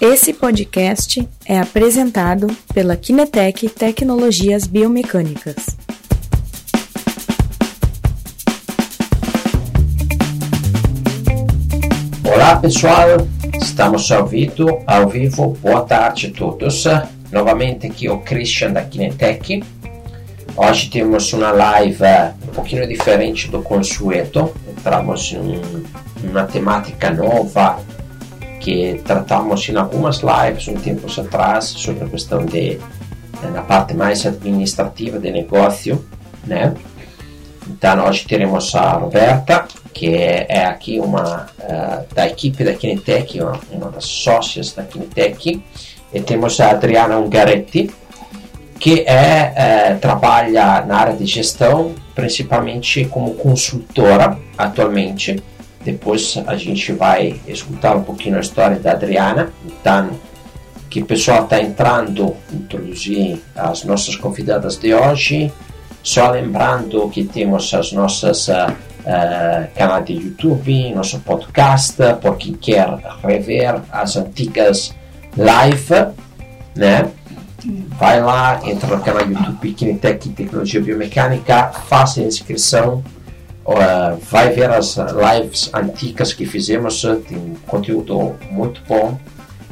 Esse 0.00 0.32
podcast 0.32 1.28
é 1.44 1.58
apresentado 1.58 2.46
pela 2.72 2.96
Kinetec 2.96 3.68
Tecnologias 3.68 4.64
Biomecânicas. 4.64 5.56
Olá 12.32 12.54
pessoal, 12.60 13.26
estamos 13.60 14.08
ao 14.12 14.24
vivo, 14.24 14.84
ao 14.86 15.08
vivo. 15.08 15.58
Boa 15.60 15.80
tarde 15.80 16.28
a 16.28 16.38
todos. 16.38 16.84
Novamente 17.32 17.88
aqui 17.88 18.08
o 18.08 18.20
Christian 18.20 18.70
da 18.70 18.84
Kinetec. 18.84 19.64
Hoje 20.56 20.90
temos 20.90 21.32
uma 21.32 21.50
live 21.50 22.04
um 22.48 22.52
pouquinho 22.52 22.86
diferente 22.86 23.48
do 23.48 23.62
consueto. 23.62 24.54
Entramos 24.70 25.32
em 25.32 25.60
uma 26.30 26.44
temática 26.44 27.10
nova 27.10 27.80
que 28.60 29.00
tratamos 29.04 29.68
em 29.68 29.76
algumas 29.76 30.20
lives 30.20 30.68
um 30.68 30.74
tempo 30.74 31.06
atrás 31.20 31.64
sobre 31.64 32.04
a 32.04 32.08
questão 32.08 32.44
de 32.44 32.78
na 33.52 33.62
parte 33.62 33.94
mais 33.94 34.26
administrativa 34.26 35.18
de 35.18 35.30
negócio, 35.30 36.04
né? 36.44 36.74
Então 37.68 38.06
hoje 38.06 38.26
teremos 38.26 38.74
a 38.74 38.92
Roberta, 38.92 39.66
que 39.92 40.14
é 40.14 40.64
aqui 40.64 40.98
uma 40.98 41.46
uh, 41.60 42.14
da 42.14 42.26
equipe 42.26 42.64
da 42.64 42.72
Kinetec, 42.72 43.40
uma, 43.40 43.60
uma, 43.70 43.90
das 43.90 44.06
sócias 44.06 44.72
da 44.72 44.82
Kinetec, 44.84 45.62
e 46.12 46.20
temos 46.20 46.58
a 46.60 46.70
Adriana 46.70 47.18
Ungaretti, 47.18 47.90
que 48.80 49.00
é, 49.00 49.94
uh, 49.94 49.98
trabalha 49.98 50.80
na 50.86 50.96
área 50.96 51.14
de 51.14 51.26
gestão, 51.26 51.94
principalmente 52.14 53.04
como 53.04 53.34
consultora 53.34 54.38
atualmente, 54.56 55.42
depois 55.84 56.36
a 56.46 56.56
gente 56.56 56.92
vai 56.92 57.40
escutar 57.46 57.96
um 57.96 58.02
pouquinho 58.02 58.36
a 58.36 58.40
história 58.40 58.78
da 58.78 58.92
Adriana. 58.92 59.52
Então, 59.64 60.10
que 60.90 61.02
o 61.02 61.06
pessoal 61.06 61.44
está 61.44 61.60
entrando, 61.60 62.34
introduzir 62.52 63.42
as 63.54 63.84
nossas 63.84 64.16
convidadas 64.16 64.76
de 64.76 64.94
hoje. 64.94 65.52
Só 66.02 66.30
lembrando 66.30 67.08
que 67.10 67.24
temos 67.24 67.72
as 67.74 67.92
nossas 67.92 68.48
uh, 68.48 68.52
uh, 68.72 69.68
canais 69.74 70.04
de 70.06 70.14
YouTube, 70.14 70.94
nosso 70.94 71.20
podcast, 71.20 71.96
por 72.22 72.36
quem 72.36 72.54
quer 72.54 72.88
rever 73.22 73.80
as 73.92 74.16
antigas 74.16 74.94
live, 75.36 76.14
né? 76.74 77.10
Vai 77.98 78.22
lá, 78.22 78.60
entra 78.64 78.96
no 78.96 79.02
canal 79.02 79.28
YouTube 79.28 79.72
Kinetec 79.72 80.28
Tecnologia 80.30 80.80
Biomecânica, 80.80 81.72
faça 81.88 82.20
a 82.20 82.24
inscrição, 82.24 83.02
Uh, 83.68 84.16
vai 84.30 84.50
ver 84.50 84.70
as 84.70 84.96
lives 84.96 85.70
antigas 85.74 86.32
que 86.32 86.46
fizemos, 86.46 87.02
tem 87.28 87.54
conteúdo 87.66 88.34
muito 88.50 88.80
bom. 88.88 89.20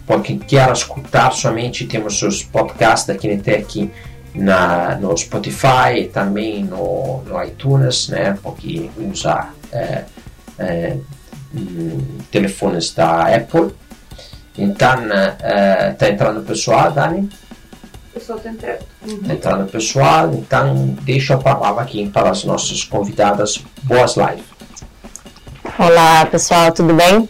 Para 0.07 0.21
quem 0.21 0.39
quer 0.39 0.71
escutar 0.71 1.33
somente, 1.33 1.87
temos 1.87 2.21
os 2.21 2.43
podcasts 2.43 3.07
da 3.07 3.15
Kinetec 3.15 3.91
na, 4.35 4.97
no 4.97 5.17
Spotify 5.17 6.01
e 6.01 6.09
também 6.09 6.63
no, 6.63 7.23
no 7.23 7.43
iTunes, 7.43 8.11
né, 8.11 8.37
porque 8.43 8.91
usa 8.99 9.49
é, 9.73 10.05
telefones 12.31 12.93
da 12.93 13.35
Apple. 13.35 13.71
Então, 14.59 15.05
está 15.91 16.11
entrando 16.11 16.43
pessoal, 16.43 16.93
Dani? 16.93 17.31
Pessoal 18.17 18.39
está 18.39 18.51
entrando. 18.51 18.79
Uhum. 19.07 19.31
Entrando 19.31 19.71
pessoal, 19.71 20.33
então 20.33 20.97
deixa 21.03 21.35
a 21.35 21.39
palavra 21.39 21.83
aqui 21.83 22.09
para 22.09 22.31
as 22.31 22.45
nossas 22.45 22.83
convidadas. 22.83 23.63
Boas 23.83 24.17
lives. 24.17 24.45
Olá 25.79 26.25
pessoal, 26.27 26.73
tudo 26.73 26.95
bem? 26.95 27.29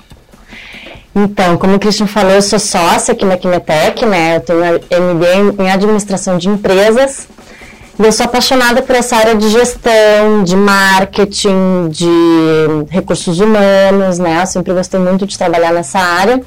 Então, 1.15 1.56
como 1.56 1.75
o 1.75 1.78
Christian 1.78 2.06
falou, 2.06 2.33
eu 2.33 2.43
sou 2.43 2.59
sócia 2.59 3.12
aqui 3.12 3.25
na 3.25 3.37
Kinetec, 3.37 4.05
né? 4.06 4.37
Eu 4.37 4.41
tenho 4.41 5.15
MBA 5.15 5.62
em 5.65 5.70
administração 5.70 6.38
de 6.38 6.49
empresas 6.49 7.27
eu 7.99 8.12
sou 8.12 8.25
apaixonada 8.27 8.83
por 8.83 8.95
essa 8.95 9.17
área 9.17 9.34
de 9.34 9.49
gestão, 9.49 10.45
de 10.45 10.55
marketing, 10.57 11.89
de 11.89 12.07
recursos 12.91 13.41
humanos, 13.41 14.19
né? 14.19 14.43
Eu 14.43 14.47
sempre 14.47 14.75
gostei 14.75 15.01
muito 15.01 15.27
de 15.27 15.37
trabalhar 15.39 15.73
nessa 15.73 15.99
área. 15.99 16.43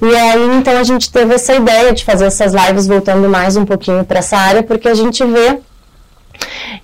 E 0.00 0.14
aí, 0.14 0.56
então, 0.56 0.76
a 0.76 0.84
gente 0.84 1.10
teve 1.10 1.34
essa 1.34 1.54
ideia 1.54 1.92
de 1.92 2.04
fazer 2.04 2.26
essas 2.26 2.52
lives 2.52 2.86
voltando 2.86 3.28
mais 3.28 3.56
um 3.56 3.64
pouquinho 3.64 4.04
para 4.04 4.20
essa 4.20 4.36
área, 4.36 4.62
porque 4.62 4.88
a 4.88 4.94
gente 4.94 5.24
vê 5.24 5.58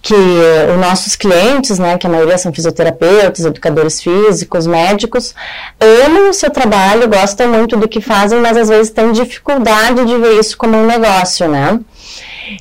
que 0.00 0.14
os 0.14 0.80
nossos 0.80 1.14
clientes, 1.14 1.78
né, 1.78 1.96
que 1.96 2.06
a 2.06 2.10
maioria 2.10 2.38
são 2.38 2.52
fisioterapeutas, 2.52 3.44
educadores 3.44 4.02
físicos, 4.02 4.66
médicos, 4.66 5.34
amam 5.78 6.30
o 6.30 6.32
seu 6.32 6.50
trabalho, 6.50 7.08
gostam 7.08 7.48
muito 7.48 7.76
do 7.76 7.86
que 7.86 8.00
fazem, 8.00 8.40
mas 8.40 8.56
às 8.56 8.68
vezes 8.68 8.90
têm 8.90 9.12
dificuldade 9.12 10.04
de 10.04 10.16
ver 10.16 10.40
isso 10.40 10.56
como 10.56 10.76
um 10.76 10.86
negócio, 10.86 11.48
né? 11.48 11.78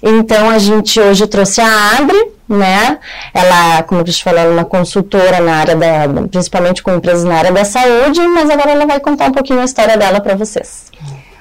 Então 0.02 0.50
a 0.50 0.58
gente 0.58 1.00
hoje 1.00 1.28
trouxe 1.28 1.62
a 1.62 1.98
Adri, 1.98 2.32
né? 2.48 3.00
Ela, 3.34 3.84
como 3.84 4.02
eu 4.02 4.06
te 4.06 4.24
falei, 4.24 4.46
é 4.46 4.50
uma 4.50 4.66
consultora 4.66 5.40
na 5.40 5.56
área 5.56 5.76
da, 5.76 6.28
principalmente 6.30 6.84
com 6.84 6.94
empresas 6.94 7.24
na 7.24 7.36
área 7.36 7.52
da 7.52 7.64
saúde, 7.64 8.20
mas 8.28 8.50
agora 8.50 8.72
ela 8.72 8.86
vai 8.86 9.00
contar 9.00 9.28
um 9.28 9.32
pouquinho 9.32 9.60
a 9.60 9.66
história 9.66 9.98
dela 9.98 10.20
para 10.20 10.36
vocês. 10.36 10.92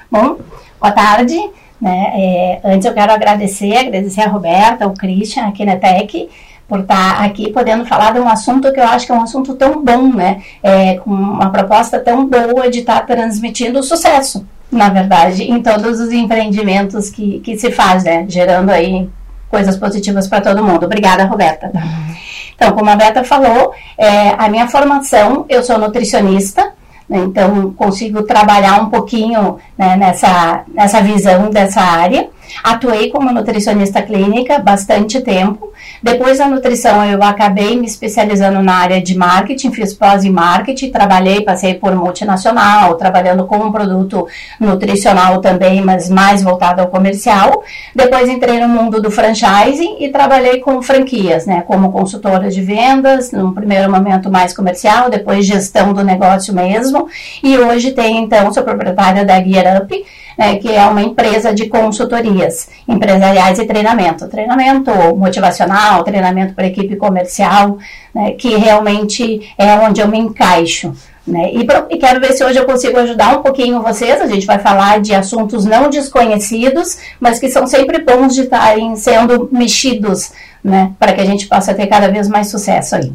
Bom, 0.09 0.37
boa 0.79 0.91
tarde. 0.91 1.37
Né? 1.81 2.11
É, 2.13 2.61
antes 2.63 2.85
eu 2.85 2.93
quero 2.93 3.11
agradecer, 3.11 3.75
agradecer 3.75 4.21
a 4.21 4.27
Roberta, 4.27 4.87
o 4.87 4.93
Christian, 4.93 5.47
aqui 5.47 5.65
na 5.65 5.77
TEC, 5.77 6.29
por 6.67 6.81
estar 6.81 7.25
aqui 7.25 7.51
podendo 7.51 7.85
falar 7.85 8.13
de 8.13 8.19
um 8.19 8.29
assunto 8.29 8.71
que 8.71 8.79
eu 8.79 8.83
acho 8.83 9.05
que 9.05 9.11
é 9.11 9.15
um 9.15 9.23
assunto 9.23 9.55
tão 9.55 9.83
bom, 9.83 10.13
né? 10.13 10.43
É, 10.61 10.97
com 10.99 11.09
uma 11.09 11.49
proposta 11.49 11.99
tão 11.99 12.27
boa 12.27 12.69
de 12.69 12.79
estar 12.79 13.05
transmitindo 13.05 13.79
o 13.79 13.83
sucesso, 13.83 14.45
na 14.71 14.89
verdade, 14.89 15.43
em 15.43 15.61
todos 15.61 15.99
os 15.99 16.11
empreendimentos 16.11 17.09
que, 17.09 17.39
que 17.39 17.57
se 17.57 17.71
faz, 17.71 18.03
né? 18.03 18.25
Gerando 18.27 18.69
aí 18.69 19.09
coisas 19.49 19.75
positivas 19.75 20.27
para 20.27 20.41
todo 20.41 20.63
mundo. 20.63 20.85
Obrigada, 20.85 21.25
Roberta. 21.25 21.71
Então, 22.53 22.73
como 22.73 22.91
a 22.91 22.95
Beta 22.95 23.23
falou, 23.23 23.73
é, 23.97 24.35
a 24.37 24.47
minha 24.47 24.67
formação, 24.67 25.47
eu 25.49 25.63
sou 25.63 25.79
nutricionista, 25.79 26.71
né? 27.09 27.17
então 27.17 27.73
consigo 27.73 28.21
trabalhar 28.21 28.79
um 28.83 28.89
pouquinho 28.91 29.57
né, 29.75 29.97
nessa, 29.97 30.63
nessa 30.67 31.01
visão 31.01 31.49
dessa 31.49 31.81
área. 31.81 32.29
Atuei 32.63 33.09
como 33.09 33.31
nutricionista 33.31 34.01
clínica 34.01 34.59
bastante 34.59 35.21
tempo. 35.21 35.71
Depois 36.01 36.37
da 36.37 36.47
nutrição, 36.47 37.03
eu 37.05 37.21
acabei 37.23 37.75
me 37.75 37.85
especializando 37.85 38.61
na 38.61 38.75
área 38.75 39.01
de 39.01 39.17
marketing, 39.17 39.71
fiz 39.71 39.93
pós 39.93 40.23
em 40.23 40.29
marketing, 40.29 40.91
trabalhei, 40.91 41.41
passei 41.41 41.75
por 41.75 41.95
multinacional, 41.95 42.95
trabalhando 42.95 43.45
com 43.45 43.57
um 43.57 43.71
produto 43.71 44.27
nutricional 44.59 45.39
também, 45.41 45.81
mas 45.81 46.09
mais 46.09 46.43
voltado 46.43 46.81
ao 46.81 46.87
comercial. 46.87 47.63
Depois 47.95 48.29
entrei 48.29 48.59
no 48.59 48.67
mundo 48.67 49.01
do 49.01 49.11
franchising 49.11 49.97
e 49.99 50.09
trabalhei 50.09 50.59
com 50.59 50.81
franquias, 50.81 51.45
né, 51.45 51.63
como 51.67 51.91
consultora 51.91 52.49
de 52.49 52.61
vendas, 52.61 53.31
num 53.31 53.53
primeiro 53.53 53.91
momento 53.91 54.29
mais 54.31 54.55
comercial, 54.55 55.09
depois 55.09 55.45
gestão 55.45 55.93
do 55.93 56.03
negócio 56.03 56.53
mesmo. 56.53 57.07
E 57.43 57.57
hoje 57.57 57.91
tenho, 57.91 58.23
então, 58.23 58.51
sou 58.53 58.63
proprietária 58.63 59.25
da 59.25 59.41
Gear 59.41 59.81
Up, 59.81 60.05
né, 60.37 60.55
que 60.57 60.71
é 60.71 60.85
uma 60.85 61.01
empresa 61.01 61.53
de 61.53 61.67
consultorias 61.67 62.69
empresariais 62.87 63.59
e 63.59 63.65
treinamento. 63.65 64.27
Treinamento 64.27 64.91
motivacional, 65.15 66.03
treinamento 66.03 66.53
para 66.53 66.67
equipe 66.67 66.95
comercial, 66.95 67.77
né, 68.13 68.31
que 68.31 68.55
realmente 68.55 69.53
é 69.57 69.75
onde 69.75 70.01
eu 70.01 70.07
me 70.07 70.19
encaixo. 70.19 70.93
Né? 71.25 71.51
E, 71.53 71.67
e, 71.93 71.97
quero 71.97 72.19
ver 72.19 72.33
se 72.33 72.43
hoje 72.43 72.57
eu 72.57 72.65
consigo 72.65 72.97
ajudar 72.97 73.37
um 73.37 73.43
pouquinho 73.43 73.81
vocês. 73.81 74.19
A 74.19 74.27
gente 74.27 74.45
vai 74.45 74.57
falar 74.57 74.99
de 74.99 75.13
assuntos 75.13 75.65
não 75.65 75.89
desconhecidos, 75.89 76.97
mas 77.19 77.39
que 77.39 77.47
são 77.47 77.67
sempre 77.67 78.03
bons 78.03 78.33
de 78.33 78.41
estarem 78.41 78.95
sendo 78.95 79.47
mexidos, 79.51 80.31
né? 80.63 80.91
Para 80.99 81.13
que 81.13 81.21
a 81.21 81.25
gente 81.25 81.47
possa 81.47 81.73
ter 81.73 81.85
cada 81.87 82.07
vez 82.07 82.27
mais 82.27 82.47
sucesso 82.47 82.95
aí. 82.95 83.13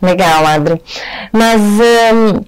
Legal, 0.00 0.46
Adri. 0.46 0.80
Mas 1.32 1.60
um, 1.60 2.44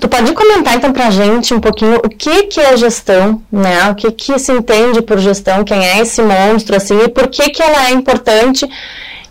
Tu 0.00 0.08
pode 0.08 0.32
comentar 0.32 0.76
então 0.76 0.92
para 0.92 1.06
a 1.06 1.10
gente 1.10 1.54
um 1.54 1.60
pouquinho 1.60 1.96
o 1.96 2.08
que 2.08 2.44
que 2.44 2.60
é 2.60 2.76
gestão, 2.76 3.42
né? 3.50 3.90
O 3.90 3.94
que 3.94 4.12
que 4.12 4.38
se 4.38 4.52
entende 4.52 5.00
por 5.00 5.18
gestão, 5.18 5.64
quem 5.64 5.84
é 5.84 6.00
esse 6.00 6.22
monstro 6.22 6.76
assim 6.76 7.00
e 7.04 7.08
por 7.08 7.28
que 7.28 7.50
que 7.50 7.62
ela 7.62 7.88
é 7.88 7.90
importante 7.92 8.68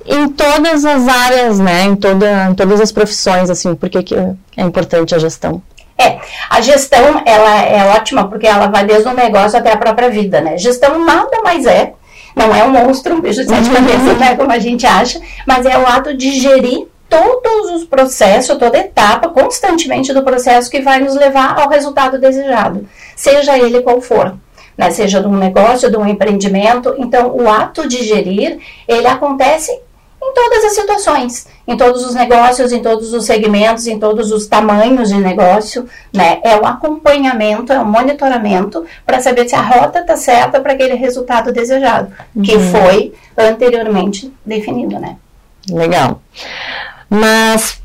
em 0.06 0.30
todas 0.30 0.86
as 0.86 1.08
áreas, 1.08 1.60
né? 1.60 1.84
Em, 1.84 1.96
toda, 1.96 2.48
em 2.50 2.56
todas 2.56 2.82
as 2.82 2.92
profissões, 2.92 3.50
assim, 3.50 3.76
por 3.76 3.90
que 3.90 4.02
que 4.02 4.16
é 4.16 4.64
importante 4.64 5.14
a 5.14 5.20
gestão? 5.20 5.62
É, 5.98 6.20
a 6.50 6.62
gestão 6.62 7.22
ela 7.26 7.62
é 7.64 7.96
ótima 7.96 8.28
porque 8.28 8.48
ela 8.48 8.68
vai 8.68 8.86
desde 8.86 9.08
o 9.08 9.14
negócio 9.14 9.58
até 9.58 9.74
a 9.74 9.78
própria 9.78 10.10
vida, 10.10 10.42
né? 10.42 10.58
Gestão 10.58 11.04
nada 11.04 11.42
mais 11.44 11.66
é, 11.66 11.94
não 12.36 12.56
é 12.56 12.64
um 12.64 12.70
monstro, 12.70 13.16
um 13.16 13.22
bicho 13.22 13.42
de 13.44 13.50
sete 13.50 13.70
cabeças, 13.70 14.18
né? 14.18 14.36
Como 14.36 14.52
a 14.52 14.60
gente 14.60 14.86
acha, 14.86 15.20
mas 15.46 15.66
é 15.66 15.78
o 15.78 15.88
ato 15.88 16.16
de 16.16 16.40
gerir 16.40 16.88
todos 17.10 17.72
os 17.72 17.86
processos, 17.86 18.58
toda 18.58 18.78
etapa, 18.78 19.30
constantemente 19.30 20.14
do 20.14 20.24
processo 20.24 20.70
que 20.70 20.82
vai 20.82 21.00
nos 21.00 21.16
levar 21.16 21.60
ao 21.60 21.70
resultado 21.70 22.20
desejado, 22.20 22.88
seja 23.16 23.58
ele 23.58 23.82
qual 23.82 24.02
for. 24.02 24.36
Né, 24.78 24.92
seja 24.92 25.20
de 25.20 25.26
um 25.26 25.36
negócio, 25.36 25.90
de 25.90 25.98
um 25.98 26.06
empreendimento. 26.06 26.94
Então, 27.00 27.36
o 27.36 27.50
ato 27.50 27.88
de 27.88 28.04
gerir, 28.04 28.60
ele 28.88 29.08
acontece 29.08 29.72
em 29.72 30.34
todas 30.34 30.66
as 30.66 30.76
situações, 30.76 31.48
em 31.68 31.78
todos 31.78 32.06
os 32.06 32.14
negócios, 32.14 32.72
em 32.72 32.82
todos 32.82 33.14
os 33.14 33.26
segmentos, 33.26 33.88
em 33.88 33.98
todos 33.98 34.32
os 34.32 34.46
tamanhos 34.46 35.10
de 35.10 35.18
negócio, 35.18 35.88
né? 36.14 36.40
É 36.44 36.56
o 36.58 36.66
acompanhamento, 36.66 37.72
é 37.72 37.80
o 37.80 37.86
monitoramento 37.86 38.86
para 39.06 39.22
saber 39.22 39.48
se 39.48 39.56
a 39.56 39.62
rota 39.62 40.00
está 40.00 40.18
certa 40.18 40.60
para 40.60 40.74
aquele 40.74 40.96
resultado 40.96 41.52
desejado, 41.52 42.12
uhum. 42.36 42.44
que 42.44 42.60
foi 42.60 43.14
anteriormente 43.38 44.32
definido, 44.46 45.00
né? 45.00 45.18
Legal. 45.70 46.22
Mas 47.10 47.82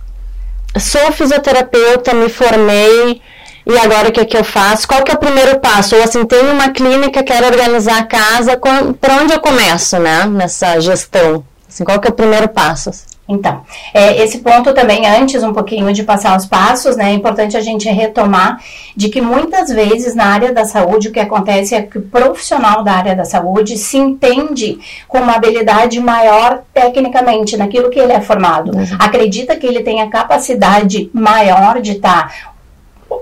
sou 0.78 1.12
fisioterapeuta, 1.12 2.14
me 2.14 2.28
formei 2.28 3.20
e 3.64 3.78
agora 3.78 4.08
o 4.08 4.12
que, 4.12 4.20
é 4.20 4.24
que 4.24 4.36
eu 4.36 4.44
faço? 4.44 4.88
Qual 4.88 5.02
que 5.04 5.12
é 5.12 5.14
o 5.14 5.18
primeiro 5.18 5.60
passo? 5.60 5.94
Ou 5.94 6.02
assim, 6.02 6.24
tenho 6.24 6.52
uma 6.52 6.70
clínica, 6.70 7.22
quero 7.22 7.46
organizar 7.46 7.98
a 8.00 8.04
casa, 8.04 8.58
para 9.00 9.14
onde 9.22 9.32
eu 9.32 9.40
começo, 9.40 9.98
né? 9.98 10.26
Nessa 10.26 10.80
gestão. 10.80 11.44
Assim, 11.68 11.84
qual 11.84 12.00
que 12.00 12.08
é 12.08 12.10
o 12.10 12.14
primeiro 12.14 12.48
passo? 12.48 12.90
Então, 13.28 13.62
é, 13.94 14.20
esse 14.22 14.38
ponto 14.38 14.74
também, 14.74 15.06
antes 15.06 15.42
um 15.44 15.52
pouquinho 15.52 15.92
de 15.92 16.02
passar 16.02 16.36
os 16.36 16.44
passos, 16.44 16.96
né, 16.96 17.10
é 17.10 17.14
importante 17.14 17.56
a 17.56 17.60
gente 17.60 17.88
retomar 17.88 18.60
de 18.96 19.08
que 19.08 19.20
muitas 19.20 19.70
vezes 19.70 20.14
na 20.14 20.26
área 20.26 20.52
da 20.52 20.64
saúde 20.64 21.08
o 21.08 21.12
que 21.12 21.20
acontece 21.20 21.74
é 21.74 21.82
que 21.82 21.98
o 21.98 22.02
profissional 22.02 22.82
da 22.82 22.92
área 22.92 23.14
da 23.14 23.24
saúde 23.24 23.78
se 23.78 23.96
entende 23.96 24.78
com 25.06 25.18
uma 25.18 25.34
habilidade 25.34 26.00
maior 26.00 26.62
tecnicamente 26.74 27.56
naquilo 27.56 27.90
que 27.90 27.98
ele 27.98 28.12
é 28.12 28.20
formado. 28.20 28.76
Uhum. 28.76 28.84
Acredita 28.98 29.56
que 29.56 29.66
ele 29.66 29.82
tem 29.82 30.02
a 30.02 30.10
capacidade 30.10 31.08
maior 31.14 31.80
de 31.80 31.92
estar 31.92 32.28
tá 32.28 32.52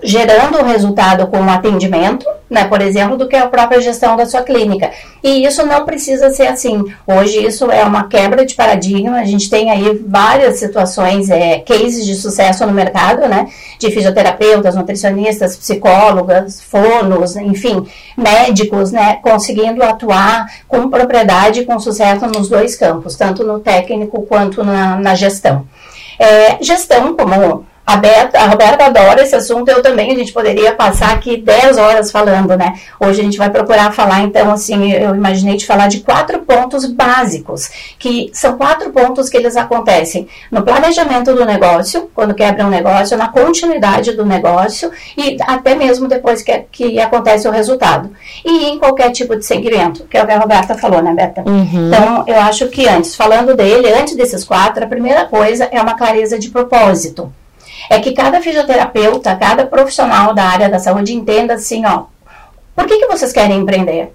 gerando 0.03 0.59
o 0.59 0.65
resultado 0.65 1.27
com 1.27 1.41
o 1.41 1.51
atendimento, 1.51 2.27
né, 2.51 2.65
por 2.65 2.83
exemplo, 2.83 3.17
do 3.17 3.29
que 3.29 3.37
a 3.37 3.47
própria 3.47 3.81
gestão 3.81 4.17
da 4.17 4.27
sua 4.27 4.43
clínica. 4.43 4.91
E 5.23 5.47
isso 5.47 5.65
não 5.65 5.85
precisa 5.85 6.31
ser 6.31 6.49
assim. 6.49 6.85
Hoje 7.07 7.47
isso 7.47 7.71
é 7.71 7.85
uma 7.85 8.09
quebra 8.09 8.45
de 8.45 8.55
paradigma. 8.55 9.19
A 9.19 9.25
gente 9.25 9.49
tem 9.49 9.71
aí 9.71 10.03
várias 10.05 10.59
situações, 10.59 11.31
é, 11.31 11.61
cases 11.61 12.05
de 12.05 12.17
sucesso 12.17 12.67
no 12.67 12.73
mercado, 12.73 13.29
né, 13.29 13.49
de 13.79 13.91
fisioterapeutas, 13.93 14.75
nutricionistas, 14.75 15.57
psicólogas, 15.57 16.61
fonos, 16.61 17.37
enfim, 17.37 17.87
médicos, 18.17 18.91
né, 18.91 19.21
conseguindo 19.23 19.83
atuar 19.85 20.47
com 20.67 20.91
propriedade, 20.91 21.65
com 21.65 21.79
sucesso 21.79 22.27
nos 22.27 22.49
dois 22.49 22.75
campos, 22.75 23.15
tanto 23.15 23.45
no 23.45 23.61
técnico 23.61 24.23
quanto 24.23 24.65
na, 24.65 24.97
na 24.97 25.15
gestão. 25.15 25.65
É, 26.19 26.63
gestão, 26.63 27.17
como 27.17 27.65
a, 27.91 27.97
Beta, 27.97 28.39
a 28.39 28.47
Roberta 28.47 28.85
adora 28.85 29.23
esse 29.23 29.35
assunto, 29.35 29.69
eu 29.69 29.83
também, 29.83 30.13
a 30.13 30.15
gente 30.15 30.33
poderia 30.33 30.73
passar 30.73 31.13
aqui 31.13 31.37
10 31.37 31.77
horas 31.77 32.13
falando, 32.13 32.57
né? 32.57 32.75
Hoje 33.01 33.21
a 33.21 33.25
gente 33.25 33.37
vai 33.37 33.51
procurar 33.51 33.93
falar, 33.93 34.21
então, 34.21 34.53
assim, 34.53 34.93
eu 34.93 35.13
imaginei 35.13 35.57
de 35.57 35.67
falar 35.67 35.89
de 35.89 35.99
quatro 35.99 36.39
pontos 36.41 36.87
básicos, 36.87 37.69
que 37.99 38.31
são 38.33 38.57
quatro 38.57 38.91
pontos 38.91 39.29
que 39.29 39.37
eles 39.37 39.57
acontecem 39.57 40.29
no 40.53 40.63
planejamento 40.63 41.35
do 41.35 41.45
negócio, 41.45 42.09
quando 42.15 42.33
quebra 42.33 42.65
um 42.65 42.71
negócio, 42.71 43.19
na 43.19 43.27
continuidade 43.27 44.13
do 44.13 44.25
negócio 44.25 44.93
e 45.17 45.37
até 45.43 45.75
mesmo 45.75 46.07
depois 46.07 46.43
que, 46.43 46.57
que 46.71 47.01
acontece 47.01 47.49
o 47.49 47.51
resultado. 47.51 48.11
E 48.45 48.67
em 48.67 48.79
qualquer 48.79 49.11
tipo 49.11 49.35
de 49.35 49.45
segmento, 49.45 50.05
que 50.05 50.17
é 50.17 50.23
o 50.23 50.27
que 50.27 50.33
a 50.33 50.39
Roberta 50.39 50.77
falou, 50.77 51.03
né, 51.03 51.13
Beta? 51.13 51.43
Uhum. 51.45 51.89
Então, 51.89 52.25
eu 52.29 52.41
acho 52.41 52.69
que 52.69 52.87
antes, 52.87 53.17
falando 53.17 53.57
dele, 53.57 53.93
antes 53.93 54.15
desses 54.15 54.45
quatro, 54.45 54.85
a 54.85 54.87
primeira 54.87 55.25
coisa 55.25 55.69
é 55.73 55.81
uma 55.83 55.95
clareza 55.95 56.39
de 56.39 56.51
propósito 56.51 57.33
é 57.89 57.99
que 58.01 58.13
cada 58.13 58.41
fisioterapeuta, 58.41 59.37
cada 59.37 59.67
profissional 59.67 60.35
da 60.35 60.45
área 60.45 60.69
da 60.69 60.79
saúde 60.79 61.15
entenda 61.15 61.55
assim, 61.55 61.85
ó, 61.87 62.05
por 62.75 62.87
que, 62.87 62.99
que 62.99 63.07
vocês 63.07 63.33
querem 63.33 63.61
empreender? 63.61 64.13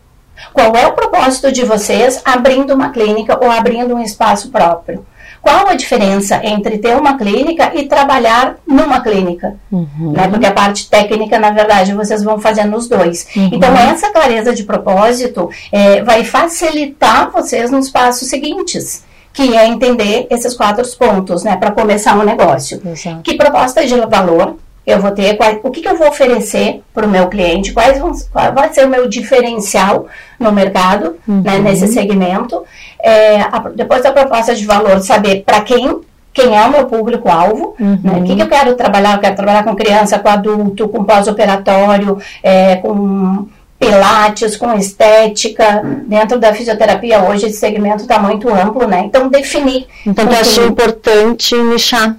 Qual 0.54 0.76
é 0.76 0.86
o 0.88 0.94
propósito 0.94 1.52
de 1.52 1.64
vocês 1.64 2.22
abrindo 2.26 2.74
uma 2.74 2.90
clínica 2.90 3.38
ou 3.42 3.50
abrindo 3.50 3.96
um 3.96 4.02
espaço 4.02 4.50
próprio? 4.50 5.06
Qual 5.42 5.68
a 5.68 5.76
diferença 5.76 6.42
entre 6.44 6.80
ter 6.80 6.98
uma 6.98 7.18
clínica 7.18 7.72
e 7.76 7.88
trabalhar 7.88 8.58
numa 8.66 9.00
clínica? 9.00 9.56
Uhum. 9.72 10.12
Né? 10.12 10.28
Porque 10.28 10.48
a 10.48 10.52
parte 10.52 10.90
técnica, 10.90 11.38
na 11.38 11.52
verdade, 11.52 11.94
vocês 11.94 12.24
vão 12.24 12.40
fazer 12.40 12.66
nos 12.66 12.88
dois. 12.88 13.28
Uhum. 13.36 13.52
Então, 13.54 13.78
essa 13.78 14.10
clareza 14.10 14.56
de 14.56 14.64
propósito 14.64 15.50
é, 15.72 16.02
vai 16.02 16.24
facilitar 16.24 17.30
vocês 17.30 17.70
nos 17.70 17.92
passos 17.92 18.28
seguintes 18.28 19.04
que 19.36 19.56
é 19.56 19.68
entender 19.68 20.28
esses 20.30 20.56
quatro 20.56 20.88
pontos, 20.98 21.44
né, 21.44 21.58
para 21.58 21.72
começar 21.72 22.18
um 22.18 22.24
negócio. 22.24 22.82
Exato. 22.86 23.22
Que 23.22 23.36
proposta 23.36 23.86
de 23.86 23.94
valor 24.00 24.56
eu 24.88 25.00
vou 25.00 25.12
ter, 25.12 25.38
o 25.64 25.72
que, 25.72 25.82
que 25.82 25.88
eu 25.88 25.98
vou 25.98 26.08
oferecer 26.08 26.82
para 26.94 27.08
o 27.08 27.10
meu 27.10 27.28
cliente, 27.28 27.74
quais 27.74 28.00
vão, 28.00 28.12
qual 28.32 28.54
vai 28.54 28.72
ser 28.72 28.86
o 28.86 28.90
meu 28.90 29.10
diferencial 29.10 30.08
no 30.40 30.52
mercado, 30.52 31.18
né, 31.28 31.36
uhum. 31.36 31.42
né, 31.42 31.60
nesse 31.60 31.88
segmento. 31.88 32.64
É, 33.04 33.42
a, 33.42 33.72
depois 33.76 34.04
da 34.04 34.12
proposta 34.12 34.56
de 34.56 34.66
valor, 34.66 35.00
saber 35.02 35.44
para 35.46 35.62
quem 35.62 36.02
quem 36.32 36.54
é 36.54 36.62
o 36.66 36.70
meu 36.70 36.86
público-alvo, 36.86 37.76
uhum. 37.80 37.98
né? 38.04 38.20
o 38.20 38.24
que, 38.24 38.36
que, 38.36 38.42
eu 38.42 38.50
quero 38.50 38.76
trabalhar, 38.76 39.14
eu 39.14 39.22
quero 39.22 39.38
trabalhar 39.38 39.64
com 39.64 39.74
criança, 39.74 40.20
com 40.20 40.28
adulto, 40.28 40.90
com 40.90 41.06
pós-operatório, 41.06 42.20
é, 42.44 42.76
com 42.76 43.48
pilates, 43.80 44.56
com 44.56 44.74
estética. 44.78 45.82
Dentro 46.08 46.40
da 46.40 46.54
fisioterapia 46.54 47.24
hoje 47.24 47.48
esse 47.48 47.58
segmento 47.58 48.04
está 48.04 48.20
muito 48.20 48.50
amplo, 48.50 48.88
né? 48.88 49.04
Então 49.06 49.30
definir. 49.30 49.88
Então 50.06 50.26
eu 50.26 50.40
acho 50.40 50.62
importante 50.62 51.56
nichar. 51.56 52.16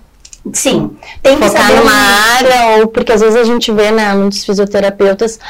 Sim. 0.53 0.97
Tem 1.23 1.37
Focar 1.37 1.51
que 1.51 1.59
saber 1.59 1.81
numa 1.81 1.93
área, 2.37 2.81
ou 2.81 2.87
porque 2.87 3.13
às 3.13 3.21
vezes 3.21 3.37
a 3.37 3.45
gente 3.45 3.73
vê, 3.73 3.91
né, 3.91 4.15
muitos 4.15 4.45
fisioterapeutas 4.45 5.41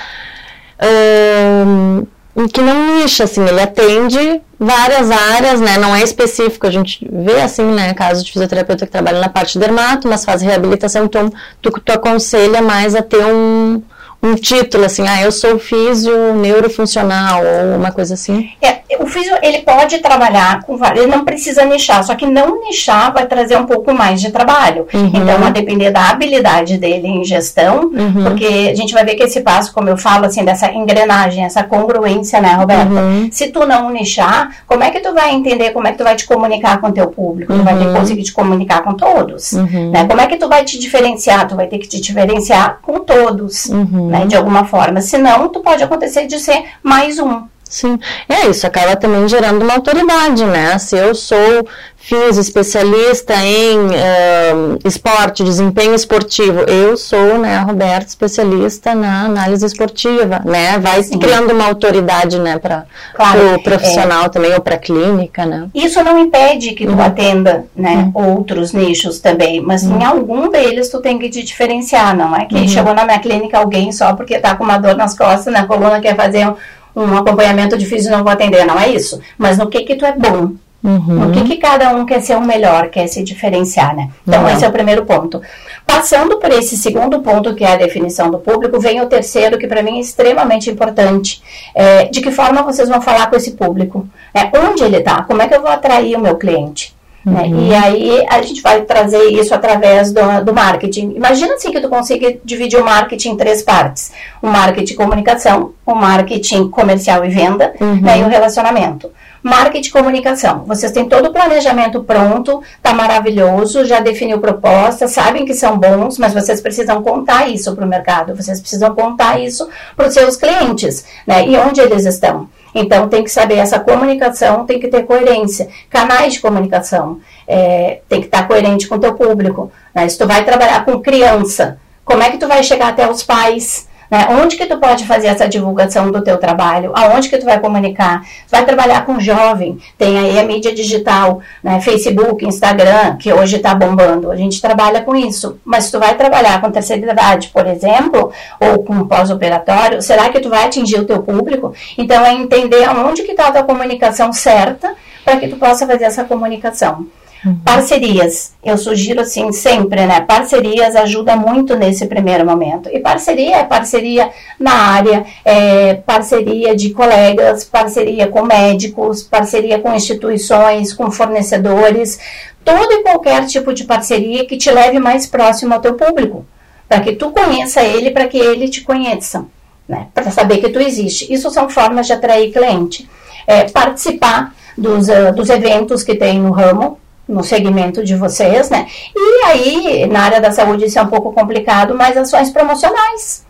um, 1.56 2.06
que 2.49 2.61
não 2.61 2.97
nicha, 2.97 3.25
assim, 3.25 3.47
ele 3.47 3.61
atende 3.61 4.41
várias 4.58 5.11
áreas, 5.11 5.61
né, 5.61 5.79
não 5.79 5.94
é 5.94 6.03
específico, 6.03 6.67
a 6.67 6.70
gente 6.70 7.06
vê 7.11 7.41
assim, 7.41 7.64
né, 7.64 7.93
casos 7.94 8.25
de 8.25 8.32
fisioterapeuta 8.32 8.87
que 8.87 8.93
trabalha 8.93 9.20
na 9.20 9.29
parte 9.29 9.58
dermato, 9.58 10.08
mas 10.08 10.25
faz 10.25 10.41
reabilitação, 10.43 11.05
então 11.05 11.31
tu, 11.61 11.70
tu 11.70 11.93
aconselha 11.93 12.62
mais 12.62 12.94
a 12.94 13.03
ter 13.03 13.25
um, 13.25 13.82
um 14.22 14.34
título 14.34 14.84
assim, 14.84 15.06
ah, 15.06 15.22
eu 15.22 15.30
sou 15.30 15.58
físio 15.58 16.34
neurofuncional 16.34 17.42
ou 17.44 17.76
uma 17.76 17.92
coisa 17.92 18.14
assim? 18.14 18.50
É, 18.60 18.80
o 19.00 19.06
físio 19.06 19.34
ele 19.42 19.58
pode 19.58 19.98
trabalhar 19.98 20.62
com 20.62 20.76
vários, 20.76 21.04
ele 21.04 21.14
não 21.14 21.24
precisa 21.24 21.64
nichar, 21.64 22.02
só 22.04 22.14
que 22.14 22.26
não 22.26 22.60
nichar 22.60 23.12
vai 23.12 23.26
trazer 23.26 23.56
um 23.56 23.66
pouco 23.66 23.92
mais 23.92 24.20
de 24.20 24.30
trabalho. 24.30 24.86
Uhum. 24.92 25.12
Então, 25.14 25.44
a 25.44 25.50
depender 25.50 25.90
da 25.90 26.10
habilidade 26.10 26.78
dele 26.78 27.06
em 27.06 27.24
gestão, 27.24 27.90
uhum. 27.92 28.24
porque 28.24 28.70
a 28.72 28.74
gente 28.74 28.92
vai 28.92 29.04
ver 29.04 29.14
que 29.14 29.22
esse 29.22 29.40
passo, 29.40 29.72
como 29.72 29.88
eu 29.88 29.96
falo 29.96 30.26
assim, 30.26 30.44
dessa 30.44 30.70
engrenagem, 30.72 31.44
essa 31.44 31.62
congruência, 31.62 32.40
né, 32.40 32.54
Roberta? 32.54 32.92
Uhum. 32.92 33.28
Se 33.30 33.48
tu 33.48 33.66
não 33.66 33.90
nichar, 33.90 34.50
como 34.66 34.82
é 34.82 34.90
que 34.90 35.00
tu 35.00 35.12
vai 35.12 35.34
entender 35.34 35.70
como 35.70 35.86
é 35.86 35.92
que 35.92 35.98
tu 35.98 36.04
vai 36.04 36.16
te 36.16 36.26
comunicar 36.26 36.80
com 36.80 36.88
o 36.88 36.92
teu 36.92 37.08
público? 37.08 37.52
Tu 37.52 37.62
vai 37.62 37.74
ter 37.74 37.80
que 37.80 37.86
uhum. 37.88 37.94
conseguir 37.94 38.22
te 38.22 38.32
comunicar 38.32 38.82
com 38.82 38.94
todos, 38.94 39.52
uhum. 39.52 39.90
né? 39.90 40.06
Como 40.06 40.20
é 40.20 40.26
que 40.26 40.36
tu 40.36 40.48
vai 40.48 40.64
te 40.64 40.78
diferenciar? 40.78 41.46
Tu 41.48 41.56
vai 41.56 41.66
ter 41.66 41.78
que 41.78 41.88
te 41.88 42.00
diferenciar 42.00 42.78
com 42.82 43.00
todos, 43.00 43.67
uhum. 43.67 44.06
Né? 44.06 44.27
De 44.27 44.36
alguma 44.36 44.65
forma. 44.65 45.01
Senão, 45.01 45.48
tu 45.48 45.60
pode 45.60 45.82
acontecer 45.82 46.27
de 46.27 46.39
ser 46.39 46.65
mais 46.82 47.19
um. 47.19 47.43
Sim, 47.69 47.99
é 48.29 48.49
isso, 48.49 48.67
acaba 48.67 48.94
também 48.94 49.29
gerando 49.29 49.63
uma 49.63 49.75
autoridade, 49.75 50.44
né? 50.44 50.79
Se 50.79 50.96
eu 50.96 51.15
sou 51.15 51.67
fiz 52.06 52.37
especialista 52.37 53.35
em 53.35 53.79
uh, 53.79 54.79
esporte, 54.85 55.43
desempenho 55.43 55.93
esportivo, 55.93 56.61
eu 56.61 56.96
sou, 56.96 57.37
né, 57.37 57.56
a 57.56 57.63
Roberta, 57.63 58.06
especialista 58.06 58.94
na 58.94 59.25
análise 59.25 59.67
esportiva, 59.67 60.41
né? 60.44 60.79
Vai 60.79 61.03
Sim. 61.03 61.19
criando 61.19 61.53
uma 61.53 61.67
autoridade, 61.67 62.39
né, 62.39 62.58
para 62.58 62.87
claro, 63.13 63.56
o 63.56 63.63
profissional 63.63 64.27
é. 64.27 64.29
também 64.29 64.55
ou 64.55 64.61
para 64.61 64.77
a 64.77 64.79
clínica, 64.79 65.44
né? 65.44 65.69
Isso 65.75 66.01
não 66.05 66.17
impede 66.17 66.75
que 66.75 66.87
tu 66.87 66.93
uhum. 66.93 67.03
atenda, 67.03 67.65
né, 67.75 68.08
uhum. 68.15 68.39
outros 68.39 68.73
nichos 68.73 69.19
também, 69.19 69.61
mas 69.61 69.82
uhum. 69.82 69.99
em 69.99 70.05
algum 70.05 70.49
deles 70.49 70.89
tu 70.89 71.01
tem 71.01 71.19
que 71.19 71.29
te 71.29 71.43
diferenciar, 71.43 72.17
não 72.17 72.37
é 72.37 72.44
que 72.44 72.55
uhum. 72.55 72.69
chegou 72.69 72.94
na 72.94 73.05
minha 73.05 73.19
clínica 73.19 73.58
alguém 73.58 73.91
só 73.91 74.15
porque 74.15 74.39
tá 74.39 74.55
com 74.55 74.63
uma 74.63 74.79
dor 74.79 74.94
nas 74.94 75.19
costas, 75.19 75.53
na 75.53 75.67
coluna 75.67 76.01
quer 76.01 76.15
fazer 76.15 76.46
um 76.46 76.55
um 76.96 77.17
acompanhamento 77.17 77.76
difícil 77.76 78.10
não 78.10 78.24
vou 78.24 78.32
atender, 78.32 78.65
não 78.65 78.79
é 78.79 78.88
isso. 78.88 79.20
Mas 79.36 79.58
no 79.58 79.69
que 79.69 79.82
que 79.82 79.96
tu 79.96 80.06
é 80.06 80.12
bom? 80.12 80.53
Uhum. 80.82 81.26
No 81.26 81.32
que, 81.32 81.43
que 81.43 81.56
cada 81.56 81.91
um 81.94 82.06
quer 82.06 82.20
ser 82.20 82.36
o 82.36 82.41
melhor, 82.41 82.88
quer 82.88 83.08
se 83.08 83.22
diferenciar, 83.22 83.94
né? 83.94 84.08
Então, 84.26 84.43
uhum. 84.43 84.48
esse 84.48 84.65
é 84.65 84.69
o 84.69 84.72
primeiro 84.72 85.05
ponto. 85.05 85.43
Passando 85.84 86.38
por 86.38 86.50
esse 86.53 86.76
segundo 86.76 87.20
ponto, 87.20 87.55
que 87.55 87.65
é 87.65 87.72
a 87.72 87.76
definição 87.76 88.31
do 88.31 88.38
público, 88.38 88.79
vem 88.79 89.00
o 89.00 89.06
terceiro, 89.06 89.58
que 89.58 89.67
para 89.67 89.82
mim 89.82 89.98
é 89.98 90.00
extremamente 90.00 90.70
importante. 90.70 91.43
É, 91.74 92.05
de 92.05 92.20
que 92.20 92.31
forma 92.31 92.62
vocês 92.62 92.88
vão 92.88 93.03
falar 93.03 93.29
com 93.29 93.36
esse 93.36 93.53
público? 93.53 94.08
É, 94.32 94.56
onde 94.58 94.84
ele 94.84 94.98
está? 94.98 95.24
Como 95.24 95.43
é 95.43 95.48
que 95.48 95.55
eu 95.55 95.60
vou 95.60 95.70
atrair 95.70 96.17
o 96.17 96.20
meu 96.20 96.36
cliente? 96.36 96.95
Né? 97.26 97.42
Uhum. 97.42 97.66
E 97.66 97.74
aí 97.74 98.24
a 98.30 98.40
gente 98.40 98.62
vai 98.62 98.82
trazer 98.82 99.20
isso 99.32 99.52
através 99.52 100.12
do, 100.12 100.44
do 100.44 100.54
marketing. 100.54 101.14
Imagina 101.16 101.54
assim 101.54 101.72
que 101.72 101.80
tu 101.80 101.88
consiga 101.88 102.38
dividir 102.44 102.80
o 102.80 102.84
marketing 102.84 103.30
em 103.30 103.36
três 103.36 103.62
partes: 103.62 104.12
o 104.40 104.46
marketing 104.46 104.94
comunicação, 104.94 105.72
o 105.84 105.92
marketing 105.92 106.68
comercial 106.68 107.24
e 107.24 107.28
venda 107.28 107.74
uhum. 107.80 108.00
né, 108.00 108.20
e 108.20 108.22
o 108.22 108.28
relacionamento. 108.28 109.10
Marketing 109.46 109.88
e 109.88 109.93
comunicação. 109.93 110.65
Vocês 110.67 110.91
têm 110.91 111.08
todo 111.08 111.26
o 111.26 111.32
planejamento 111.32 112.03
pronto, 112.03 112.60
tá 112.82 112.93
maravilhoso, 112.93 113.84
já 113.84 114.00
definiu 114.00 114.41
proposta, 114.41 115.06
sabem 115.06 115.44
que 115.44 115.55
são 115.55 115.79
bons, 115.79 116.19
mas 116.19 116.34
vocês 116.34 116.60
precisam 116.60 117.00
contar 117.00 117.48
isso 117.48 117.72
para 117.72 117.84
o 117.84 117.88
mercado, 117.88 118.34
vocês 118.34 118.60
precisam 118.60 118.93
contar 118.93 119.38
isso 119.41 119.69
para 119.96 120.08
os 120.08 120.15
seus 120.15 120.36
clientes, 120.36 121.05
né? 121.24 121.46
E 121.46 121.56
onde 121.56 121.81
eles 121.81 122.05
estão. 122.05 122.48
Então, 122.74 123.08
tem 123.08 123.22
que 123.22 123.31
saber 123.31 123.58
essa 123.58 123.79
comunicação, 123.79 124.67
tem 124.67 124.81
que 124.81 124.88
ter 124.88 125.05
coerência. 125.05 125.69
Canais 125.88 126.34
de 126.34 126.41
comunicação, 126.41 127.20
é, 127.46 128.00
tem 128.08 128.20
que 128.20 128.26
estar 128.26 128.48
coerente 128.48 128.88
com 128.88 128.96
o 128.96 129.00
teu 129.00 129.15
público. 129.15 129.70
Né? 129.94 130.08
Se 130.08 130.19
tu 130.19 130.26
vai 130.26 130.44
trabalhar 130.44 130.84
com 130.84 131.00
criança, 131.00 131.79
como 132.05 132.22
é 132.22 132.31
que 132.31 132.38
tu 132.38 132.48
vai 132.48 132.62
chegar 132.65 132.88
até 132.88 133.08
os 133.08 133.22
pais? 133.22 133.85
Né? 134.10 134.27
Onde 134.31 134.56
que 134.56 134.67
tu 134.67 134.79
pode 134.79 135.05
fazer 135.05 135.29
essa 135.29 135.48
divulgação 135.48 136.10
do 136.10 136.22
teu 136.22 136.39
trabalho? 136.39 136.93
Aonde 136.94 137.29
que 137.29 137.39
tu 137.39 137.44
vai 137.44 137.58
comunicar? 137.58 138.22
Tu 138.22 138.51
vai 138.51 138.65
trabalhar 138.65 139.05
com 139.05 139.19
jovem, 139.19 139.79
tem 139.98 140.19
aí 140.19 140.39
a 140.39 140.44
mídia 140.44 140.75
digital, 140.75 141.41
né? 141.63 141.81
Facebook, 141.81 142.46
Instagram, 142.46 143.17
que 143.17 143.32
hoje 143.32 143.56
está 143.56 143.75
bombando. 143.75 144.31
A 144.31 144.36
gente 144.36 144.60
trabalha 144.60 145.01
com 145.03 145.15
isso. 145.15 145.58
Mas 145.65 145.91
tu 145.91 145.98
vai 145.98 146.15
trabalhar 146.15 146.60
com 146.60 146.70
terceira 146.70 147.13
idade, 147.13 147.48
por 147.48 147.67
exemplo, 147.67 148.32
ou 148.60 148.84
com 148.84 149.06
pós-operatório, 149.06 150.03
será 150.03 150.29
que 150.29 150.41
tu 150.41 150.48
vai 150.48 150.65
atingir 150.65 151.01
o 151.01 151.05
teu 151.05 151.22
público? 151.22 151.75
Então 151.96 152.25
é 152.25 152.32
entender 152.32 152.84
aonde 152.84 153.22
que 153.22 153.32
está 153.32 153.48
a 153.48 153.53
tua 153.53 153.63
comunicação 153.65 154.32
certa 154.32 154.94
para 155.25 155.39
que 155.39 155.48
tu 155.48 155.56
possa 155.56 155.86
fazer 155.86 156.05
essa 156.05 156.25
comunicação. 156.25 157.06
Uhum. 157.46 157.60
Parcerias, 157.65 158.55
eu 158.65 158.76
sugiro 158.76 159.20
assim 159.20 159.53
sempre, 159.53 160.05
né? 160.05 160.20
Parcerias 160.20 160.96
ajuda 160.96 161.36
muito 161.36 161.76
nesse 161.76 162.05
primeiro 162.06 162.44
momento. 162.44 162.88
E 162.93 162.98
parceria 162.98 163.58
é 163.58 163.65
parceria 163.65 164.31
na 164.58 164.72
área, 164.72 165.24
é 165.44 165.94
parceria 165.94 166.74
de 166.74 166.91
colegas, 166.91 167.62
parceria 167.62 168.26
com 168.26 168.43
médicos, 168.43 169.22
parceria 169.22 169.79
com 169.79 169.94
instituições, 169.94 170.93
com 170.93 171.08
fornecedores, 171.08 172.19
todo 172.65 172.93
e 172.93 173.03
qualquer 173.05 173.46
tipo 173.46 173.72
de 173.72 173.84
parceria 173.84 174.44
que 174.44 174.56
te 174.56 174.72
leve 174.72 174.98
mais 174.98 175.24
próximo 175.24 175.72
ao 175.72 175.81
teu 175.81 175.94
público, 175.94 176.44
para 176.88 177.00
que 177.00 177.12
tu 177.12 177.31
conheça 177.31 177.81
ele, 177.81 178.10
para 178.10 178.26
que 178.26 178.38
ele 178.38 178.69
te 178.69 178.81
conheça, 178.81 179.46
né? 179.88 180.08
Para 180.12 180.32
saber 180.32 180.58
que 180.58 180.70
tu 180.70 180.81
existe. 180.81 181.32
Isso 181.32 181.48
são 181.50 181.69
formas 181.69 182.08
de 182.08 182.12
atrair 182.12 182.53
cliente. 182.53 183.08
É, 183.46 183.69
participar 183.70 184.53
dos, 184.76 185.08
uh, 185.08 185.32
dos 185.32 185.48
eventos 185.48 186.03
que 186.03 186.17
tem 186.17 186.41
no 186.41 186.50
ramo, 186.50 186.98
no 187.28 187.42
segmento 187.42 188.04
de 188.04 188.14
vocês, 188.14 188.70
né? 188.70 188.86
E 189.14 189.44
aí, 189.46 190.06
na 190.06 190.22
área 190.22 190.40
da 190.40 190.52
saúde, 190.52 190.84
isso 190.84 190.98
é 190.98 191.02
um 191.02 191.08
pouco 191.08 191.32
complicado, 191.32 191.94
mas 191.94 192.16
ações 192.16 192.50
promocionais. 192.50 193.44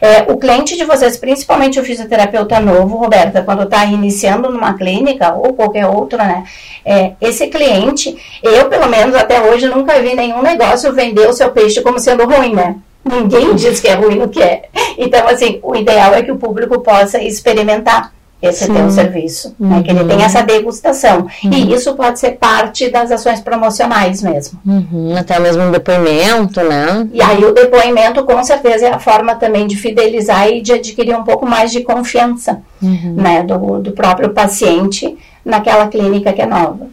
É, 0.00 0.30
o 0.30 0.36
cliente 0.36 0.76
de 0.76 0.84
vocês, 0.84 1.16
principalmente 1.16 1.80
o 1.80 1.84
fisioterapeuta 1.84 2.60
novo, 2.60 2.98
Roberta, 2.98 3.42
quando 3.42 3.62
está 3.62 3.84
iniciando 3.86 4.50
numa 4.50 4.74
clínica 4.74 5.34
ou 5.34 5.54
qualquer 5.54 5.86
outra, 5.86 6.24
né? 6.24 6.44
É, 6.84 7.12
esse 7.20 7.46
cliente, 7.48 8.16
eu 8.42 8.68
pelo 8.68 8.88
menos 8.88 9.14
até 9.14 9.40
hoje 9.40 9.66
nunca 9.68 10.00
vi 10.00 10.14
nenhum 10.14 10.42
negócio 10.42 10.92
vender 10.92 11.28
o 11.28 11.32
seu 11.32 11.50
peixe 11.50 11.80
como 11.80 11.98
sendo 11.98 12.24
ruim, 12.26 12.54
né? 12.54 12.76
Ninguém 13.04 13.54
diz 13.54 13.80
que 13.80 13.88
é 13.88 13.94
ruim 13.94 14.16
no 14.16 14.28
que 14.28 14.42
é. 14.42 14.64
Então, 14.98 15.26
assim, 15.28 15.60
o 15.62 15.74
ideal 15.76 16.14
é 16.14 16.22
que 16.22 16.32
o 16.32 16.36
público 16.36 16.80
possa 16.80 17.22
experimentar 17.22 18.12
esse 18.40 18.70
teu 18.70 18.90
serviço, 18.90 19.54
uhum. 19.58 19.68
né, 19.68 19.82
que 19.82 19.90
ele 19.90 20.04
tem 20.04 20.22
essa 20.22 20.42
degustação. 20.42 21.26
Uhum. 21.42 21.52
E 21.52 21.72
isso 21.72 21.94
pode 21.94 22.18
ser 22.18 22.32
parte 22.32 22.90
das 22.90 23.10
ações 23.10 23.40
promocionais 23.40 24.22
mesmo. 24.22 24.60
Uhum. 24.64 25.16
Até 25.16 25.38
mesmo 25.40 25.62
um 25.62 25.70
depoimento, 25.70 26.60
né? 26.62 27.08
E 27.12 27.22
aí 27.22 27.42
o 27.44 27.52
depoimento 27.52 28.24
com 28.24 28.42
certeza 28.44 28.86
é 28.86 28.92
a 28.92 28.98
forma 28.98 29.34
também 29.36 29.66
de 29.66 29.76
fidelizar 29.76 30.48
e 30.48 30.60
de 30.60 30.72
adquirir 30.74 31.16
um 31.16 31.24
pouco 31.24 31.46
mais 31.46 31.72
de 31.72 31.82
confiança 31.82 32.60
uhum. 32.82 33.14
né, 33.16 33.42
do, 33.42 33.80
do 33.80 33.92
próprio 33.92 34.30
paciente 34.30 35.16
naquela 35.44 35.88
clínica 35.88 36.32
que 36.32 36.42
é 36.42 36.46
nova. 36.46 36.88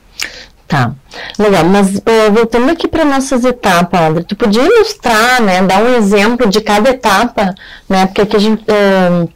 Tá, 0.66 0.94
legal. 1.38 1.66
Mas 1.66 1.98
uh, 1.98 2.32
voltando 2.34 2.72
aqui 2.72 2.88
para 2.88 3.04
nossas 3.04 3.44
etapas, 3.44 4.00
André, 4.00 4.24
tu 4.26 4.36
podia 4.36 4.64
ilustrar, 4.64 5.42
né, 5.42 5.62
dar 5.62 5.84
um 5.84 5.94
exemplo 5.94 6.48
de 6.48 6.62
cada 6.62 6.90
etapa, 6.90 7.54
né, 7.90 8.06
porque 8.06 8.22
aqui 8.22 8.36
a 8.38 8.40
gente... 8.40 8.62
Uh, 8.62 9.30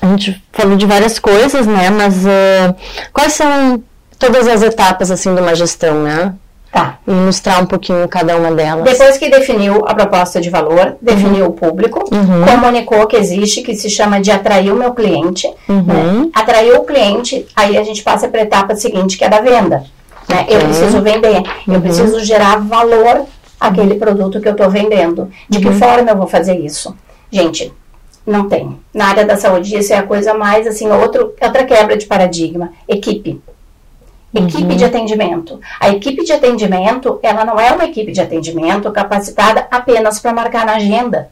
a 0.00 0.06
gente 0.06 0.42
falou 0.52 0.76
de 0.76 0.86
várias 0.86 1.18
coisas, 1.18 1.66
né? 1.66 1.90
Mas 1.90 2.24
uh, 2.24 2.74
quais 3.12 3.32
são 3.32 3.82
todas 4.18 4.46
as 4.46 4.62
etapas 4.62 5.10
assim 5.10 5.34
de 5.34 5.40
uma 5.40 5.54
gestão, 5.54 6.02
né? 6.02 6.34
Tá. 6.70 6.98
E 7.06 7.10
mostrar 7.10 7.62
um 7.62 7.66
pouquinho 7.66 8.06
cada 8.08 8.36
uma 8.36 8.52
delas. 8.52 8.84
Depois 8.84 9.16
que 9.16 9.30
definiu 9.30 9.84
a 9.86 9.94
proposta 9.94 10.38
de 10.40 10.50
valor, 10.50 10.96
definiu 11.00 11.46
uhum. 11.46 11.50
o 11.50 11.52
público, 11.54 12.04
uhum. 12.12 12.44
comunicou 12.44 13.06
que 13.06 13.16
existe, 13.16 13.62
que 13.62 13.74
se 13.74 13.88
chama 13.88 14.20
de 14.20 14.30
atrair 14.30 14.70
o 14.70 14.76
meu 14.76 14.92
cliente. 14.92 15.48
Uhum. 15.66 15.82
Né? 15.82 16.30
Atraiu 16.34 16.76
o 16.76 16.84
cliente, 16.84 17.46
aí 17.56 17.78
a 17.78 17.82
gente 17.82 18.02
passa 18.02 18.28
para 18.28 18.40
a 18.40 18.44
etapa 18.44 18.76
seguinte, 18.76 19.16
que 19.16 19.24
é 19.24 19.28
da 19.30 19.40
venda. 19.40 19.84
Né? 20.28 20.44
Eu 20.46 20.60
preciso 20.60 21.00
vender, 21.00 21.42
eu 21.66 21.74
uhum. 21.74 21.80
preciso 21.80 22.20
gerar 22.22 22.56
valor 22.56 23.24
àquele 23.58 23.94
produto 23.94 24.38
que 24.38 24.48
eu 24.48 24.52
estou 24.52 24.68
vendendo. 24.68 25.30
De 25.48 25.60
que 25.60 25.68
uhum. 25.68 25.78
forma 25.78 26.10
eu 26.10 26.16
vou 26.16 26.26
fazer 26.26 26.58
isso? 26.58 26.94
Gente, 27.32 27.72
não 28.28 28.48
tem. 28.48 28.78
Na 28.92 29.06
área 29.06 29.24
da 29.24 29.36
saúde, 29.36 29.76
isso 29.76 29.92
é 29.92 29.96
a 29.96 30.02
coisa 30.02 30.34
mais, 30.34 30.66
assim, 30.66 30.88
outro, 30.90 31.34
outra 31.40 31.64
quebra 31.64 31.96
de 31.96 32.06
paradigma. 32.06 32.72
Equipe. 32.86 33.40
Equipe 34.34 34.62
uhum. 34.62 34.76
de 34.76 34.84
atendimento. 34.84 35.58
A 35.80 35.88
equipe 35.88 36.22
de 36.24 36.32
atendimento, 36.32 37.18
ela 37.22 37.44
não 37.44 37.58
é 37.58 37.72
uma 37.72 37.84
equipe 37.84 38.12
de 38.12 38.20
atendimento 38.20 38.90
capacitada 38.92 39.66
apenas 39.70 40.20
para 40.20 40.34
marcar 40.34 40.66
na 40.66 40.76
agenda 40.76 41.30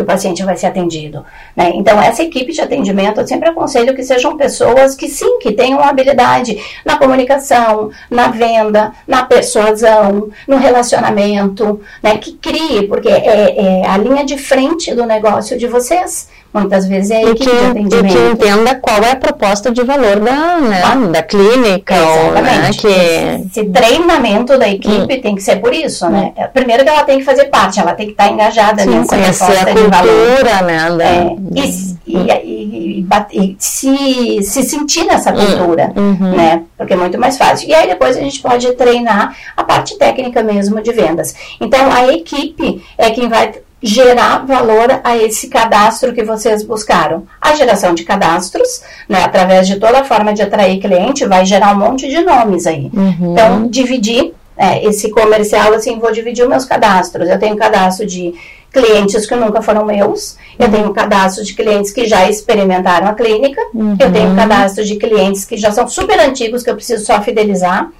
que 0.00 0.02
o 0.02 0.06
paciente 0.06 0.42
vai 0.42 0.56
ser 0.56 0.66
atendido. 0.66 1.24
Né? 1.54 1.72
Então, 1.74 2.00
essa 2.00 2.22
equipe 2.22 2.52
de 2.52 2.60
atendimento, 2.60 3.20
eu 3.20 3.26
sempre 3.26 3.50
aconselho 3.50 3.94
que 3.94 4.02
sejam 4.02 4.36
pessoas 4.36 4.94
que 4.94 5.08
sim, 5.08 5.38
que 5.38 5.52
tenham 5.52 5.80
habilidade 5.80 6.58
na 6.84 6.96
comunicação, 6.96 7.90
na 8.10 8.28
venda, 8.28 8.92
na 9.06 9.24
persuasão, 9.24 10.30
no 10.48 10.56
relacionamento, 10.56 11.80
né? 12.02 12.16
que 12.16 12.32
crie, 12.32 12.88
porque 12.88 13.08
é, 13.08 13.82
é 13.82 13.86
a 13.86 13.98
linha 13.98 14.24
de 14.24 14.38
frente 14.38 14.94
do 14.94 15.04
negócio 15.04 15.58
de 15.58 15.66
vocês. 15.66 16.28
Muitas 16.52 16.84
vezes 16.86 17.12
é 17.12 17.18
a 17.18 17.22
equipe 17.22 17.48
que, 17.48 17.56
de 17.56 17.66
atendimento. 17.66 18.06
E 18.06 18.08
que 18.08 18.32
entenda 18.32 18.74
qual 18.74 18.98
é 19.04 19.12
a 19.12 19.16
proposta 19.16 19.70
de 19.70 19.84
valor 19.84 20.18
da, 20.18 20.58
né, 20.58 20.82
ah, 20.84 20.96
da 20.96 21.22
clínica. 21.22 21.94
Exatamente. 21.94 22.86
Ou, 22.86 22.92
né, 22.92 23.42
que... 23.44 23.58
Esse 23.60 23.64
treinamento 23.70 24.58
da 24.58 24.68
equipe 24.68 25.14
hum. 25.14 25.20
tem 25.20 25.36
que 25.36 25.42
ser 25.42 25.60
por 25.60 25.72
isso, 25.72 26.06
hum. 26.06 26.10
né? 26.10 26.32
Primeiro 26.52 26.82
que 26.82 26.88
ela 26.88 27.04
tem 27.04 27.18
que 27.20 27.24
fazer 27.24 27.44
parte, 27.44 27.78
ela 27.78 27.92
tem 27.92 28.06
que 28.06 28.12
estar 28.12 28.28
engajada 28.28 28.82
Sim, 28.82 28.90
nessa 28.90 29.16
proposta 29.16 29.70
a 29.70 29.74
de 29.74 29.89
valor. 29.90 30.44
Né, 30.64 30.90
da... 30.90 31.04
é, 31.04 31.36
e, 31.54 31.90
e, 32.06 33.04
e, 33.04 33.06
e, 33.32 33.56
se, 33.58 34.42
se 34.42 34.62
sentir 34.62 35.04
nessa 35.04 35.32
hum, 35.32 35.36
cultura, 35.36 35.92
uhum. 35.96 36.36
né? 36.36 36.62
Porque 36.76 36.92
é 36.92 36.96
muito 36.96 37.18
mais 37.18 37.36
fácil. 37.36 37.68
E 37.68 37.74
aí 37.74 37.88
depois 37.88 38.16
a 38.16 38.20
gente 38.20 38.40
pode 38.40 38.72
treinar 38.72 39.36
a 39.56 39.64
parte 39.64 39.98
técnica 39.98 40.42
mesmo 40.42 40.82
de 40.82 40.92
vendas. 40.92 41.34
Então 41.60 41.92
a 41.92 42.12
equipe 42.12 42.82
é 42.96 43.10
quem 43.10 43.28
vai 43.28 43.52
gerar 43.82 44.44
valor 44.44 45.00
a 45.02 45.16
esse 45.16 45.48
cadastro 45.48 46.12
que 46.12 46.22
vocês 46.22 46.62
buscaram. 46.62 47.24
A 47.40 47.54
geração 47.54 47.94
de 47.94 48.04
cadastros, 48.04 48.82
né, 49.08 49.24
através 49.24 49.66
de 49.66 49.76
toda 49.76 50.00
a 50.00 50.04
forma 50.04 50.34
de 50.34 50.42
atrair 50.42 50.80
cliente, 50.80 51.24
vai 51.24 51.46
gerar 51.46 51.74
um 51.74 51.78
monte 51.78 52.08
de 52.08 52.20
nomes 52.20 52.66
aí. 52.66 52.90
Uhum. 52.92 53.32
Então, 53.32 53.68
dividir 53.68 54.34
é, 54.56 54.84
esse 54.84 55.10
comercial, 55.10 55.72
assim, 55.72 55.98
vou 55.98 56.12
dividir 56.12 56.42
os 56.42 56.50
meus 56.50 56.66
cadastros. 56.66 57.28
Eu 57.28 57.38
tenho 57.38 57.56
cadastro 57.56 58.04
de 58.06 58.34
clientes 58.72 59.26
que 59.26 59.34
nunca 59.34 59.60
foram 59.60 59.84
meus, 59.84 60.36
eu 60.58 60.66
uhum. 60.66 60.72
tenho 60.72 60.94
cadastro 60.94 61.44
de 61.44 61.54
clientes 61.54 61.92
que 61.92 62.06
já 62.06 62.28
experimentaram 62.28 63.08
a 63.08 63.14
clínica, 63.14 63.60
uhum. 63.74 63.96
eu 63.98 64.12
tenho 64.12 64.34
cadastro 64.36 64.84
de 64.84 64.96
clientes 64.96 65.44
que 65.44 65.56
já 65.56 65.72
são 65.72 65.88
super 65.88 66.18
antigos, 66.20 66.62
que 66.62 66.70
eu 66.70 66.76
preciso 66.76 67.04
só 67.04 67.20
fidelizar. 67.20 67.90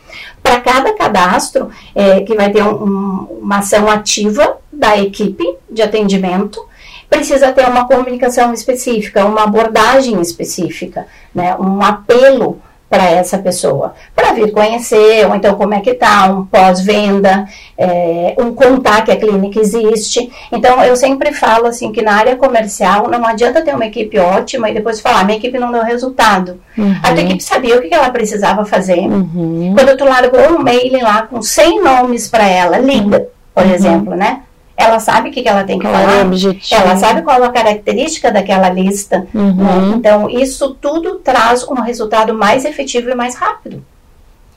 Para 0.43 0.61
cada 0.61 0.95
cadastro, 0.95 1.71
é, 1.95 2.21
que 2.21 2.35
vai 2.35 2.51
ter 2.51 2.63
um, 2.63 2.85
um, 2.85 3.39
uma 3.43 3.59
ação 3.59 3.89
ativa 3.91 4.59
da 4.73 4.97
equipe 4.97 5.45
de 5.71 5.83
atendimento, 5.83 6.65
precisa 7.09 7.53
ter 7.53 7.67
uma 7.69 7.87
comunicação 7.87 8.55
específica, 8.55 9.25
uma 9.25 9.43
abordagem 9.43 10.21
específica, 10.21 11.07
né, 11.35 11.57
um 11.57 11.83
apelo 11.83 12.63
para 12.91 13.05
essa 13.05 13.39
pessoa, 13.39 13.95
para 14.17 14.33
vir 14.33 14.51
conhecer, 14.51 15.25
ou 15.25 15.37
então 15.37 15.55
como 15.55 15.73
é 15.73 15.81
que 15.81 15.95
tá, 15.95 16.27
um 16.27 16.45
pós-venda, 16.45 17.47
é, 17.79 18.35
um 18.37 18.53
contar 18.53 19.05
que 19.05 19.13
a 19.13 19.17
clínica 19.17 19.61
existe. 19.61 20.29
Então, 20.51 20.83
eu 20.83 20.97
sempre 20.97 21.33
falo 21.33 21.69
assim 21.69 21.93
que 21.93 22.03
na 22.03 22.15
área 22.15 22.35
comercial 22.35 23.09
não 23.09 23.25
adianta 23.25 23.63
ter 23.63 23.77
uma 23.77 23.87
equipe 23.87 24.19
ótima 24.19 24.69
e 24.69 24.75
depois 24.75 25.01
falar, 25.01 25.25
minha 25.25 25.39
equipe 25.39 25.57
não 25.57 25.71
deu 25.71 25.85
resultado. 25.85 26.61
Uhum. 26.77 26.97
A 27.01 27.13
tua 27.13 27.23
equipe 27.23 27.43
sabia 27.45 27.79
o 27.79 27.81
que 27.81 27.95
ela 27.95 28.11
precisava 28.11 28.65
fazer. 28.65 28.99
Uhum. 28.99 29.73
Quando 29.77 29.97
tu 29.97 30.05
largou 30.05 30.59
um 30.59 30.59
mail 30.61 31.01
lá 31.01 31.23
com 31.23 31.41
100 31.41 31.85
nomes 31.85 32.27
para 32.27 32.49
ela, 32.49 32.79
liga, 32.79 33.29
por 33.55 33.65
uhum. 33.65 33.73
exemplo, 33.73 34.17
né? 34.17 34.43
Ela 34.81 34.99
sabe 34.99 35.29
o 35.29 35.33
que, 35.33 35.43
que 35.43 35.49
ela 35.49 35.65
tem 35.65 35.79
que 35.79 35.87
qual 35.87 35.95
falar, 35.95 36.13
é 36.13 36.75
ela 36.75 36.97
sabe 36.97 37.23
qual 37.23 37.43
é 37.43 37.47
a 37.47 37.53
característica 37.53 38.33
daquela 38.33 38.71
lista. 38.71 39.27
Uhum. 39.35 39.55
Né? 39.55 39.95
Então, 39.97 40.31
isso 40.31 40.77
tudo 40.81 41.17
traz 41.17 41.67
um 41.69 41.75
resultado 41.75 42.35
mais 42.35 42.65
efetivo 42.65 43.11
e 43.11 43.15
mais 43.15 43.35
rápido. 43.35 43.85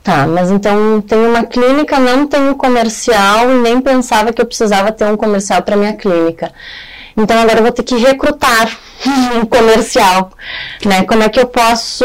Tá, 0.02 0.26
mas 0.26 0.50
então 0.50 1.00
tem 1.00 1.18
uma 1.18 1.44
clínica, 1.44 1.98
não 1.98 2.26
tem 2.26 2.50
um 2.50 2.54
comercial 2.54 3.50
e 3.50 3.54
nem 3.54 3.80
pensava 3.80 4.34
que 4.34 4.42
eu 4.42 4.44
precisava 4.44 4.92
ter 4.92 5.06
um 5.06 5.16
comercial 5.16 5.62
para 5.62 5.76
minha 5.76 5.94
clínica. 5.94 6.52
Então 7.16 7.38
agora 7.38 7.58
eu 7.58 7.62
vou 7.62 7.72
ter 7.72 7.84
que 7.84 7.96
recrutar 7.96 8.68
um 9.40 9.46
comercial, 9.46 10.30
né? 10.84 11.04
Como 11.04 11.22
é 11.22 11.28
que 11.30 11.40
eu 11.40 11.46
posso 11.46 12.04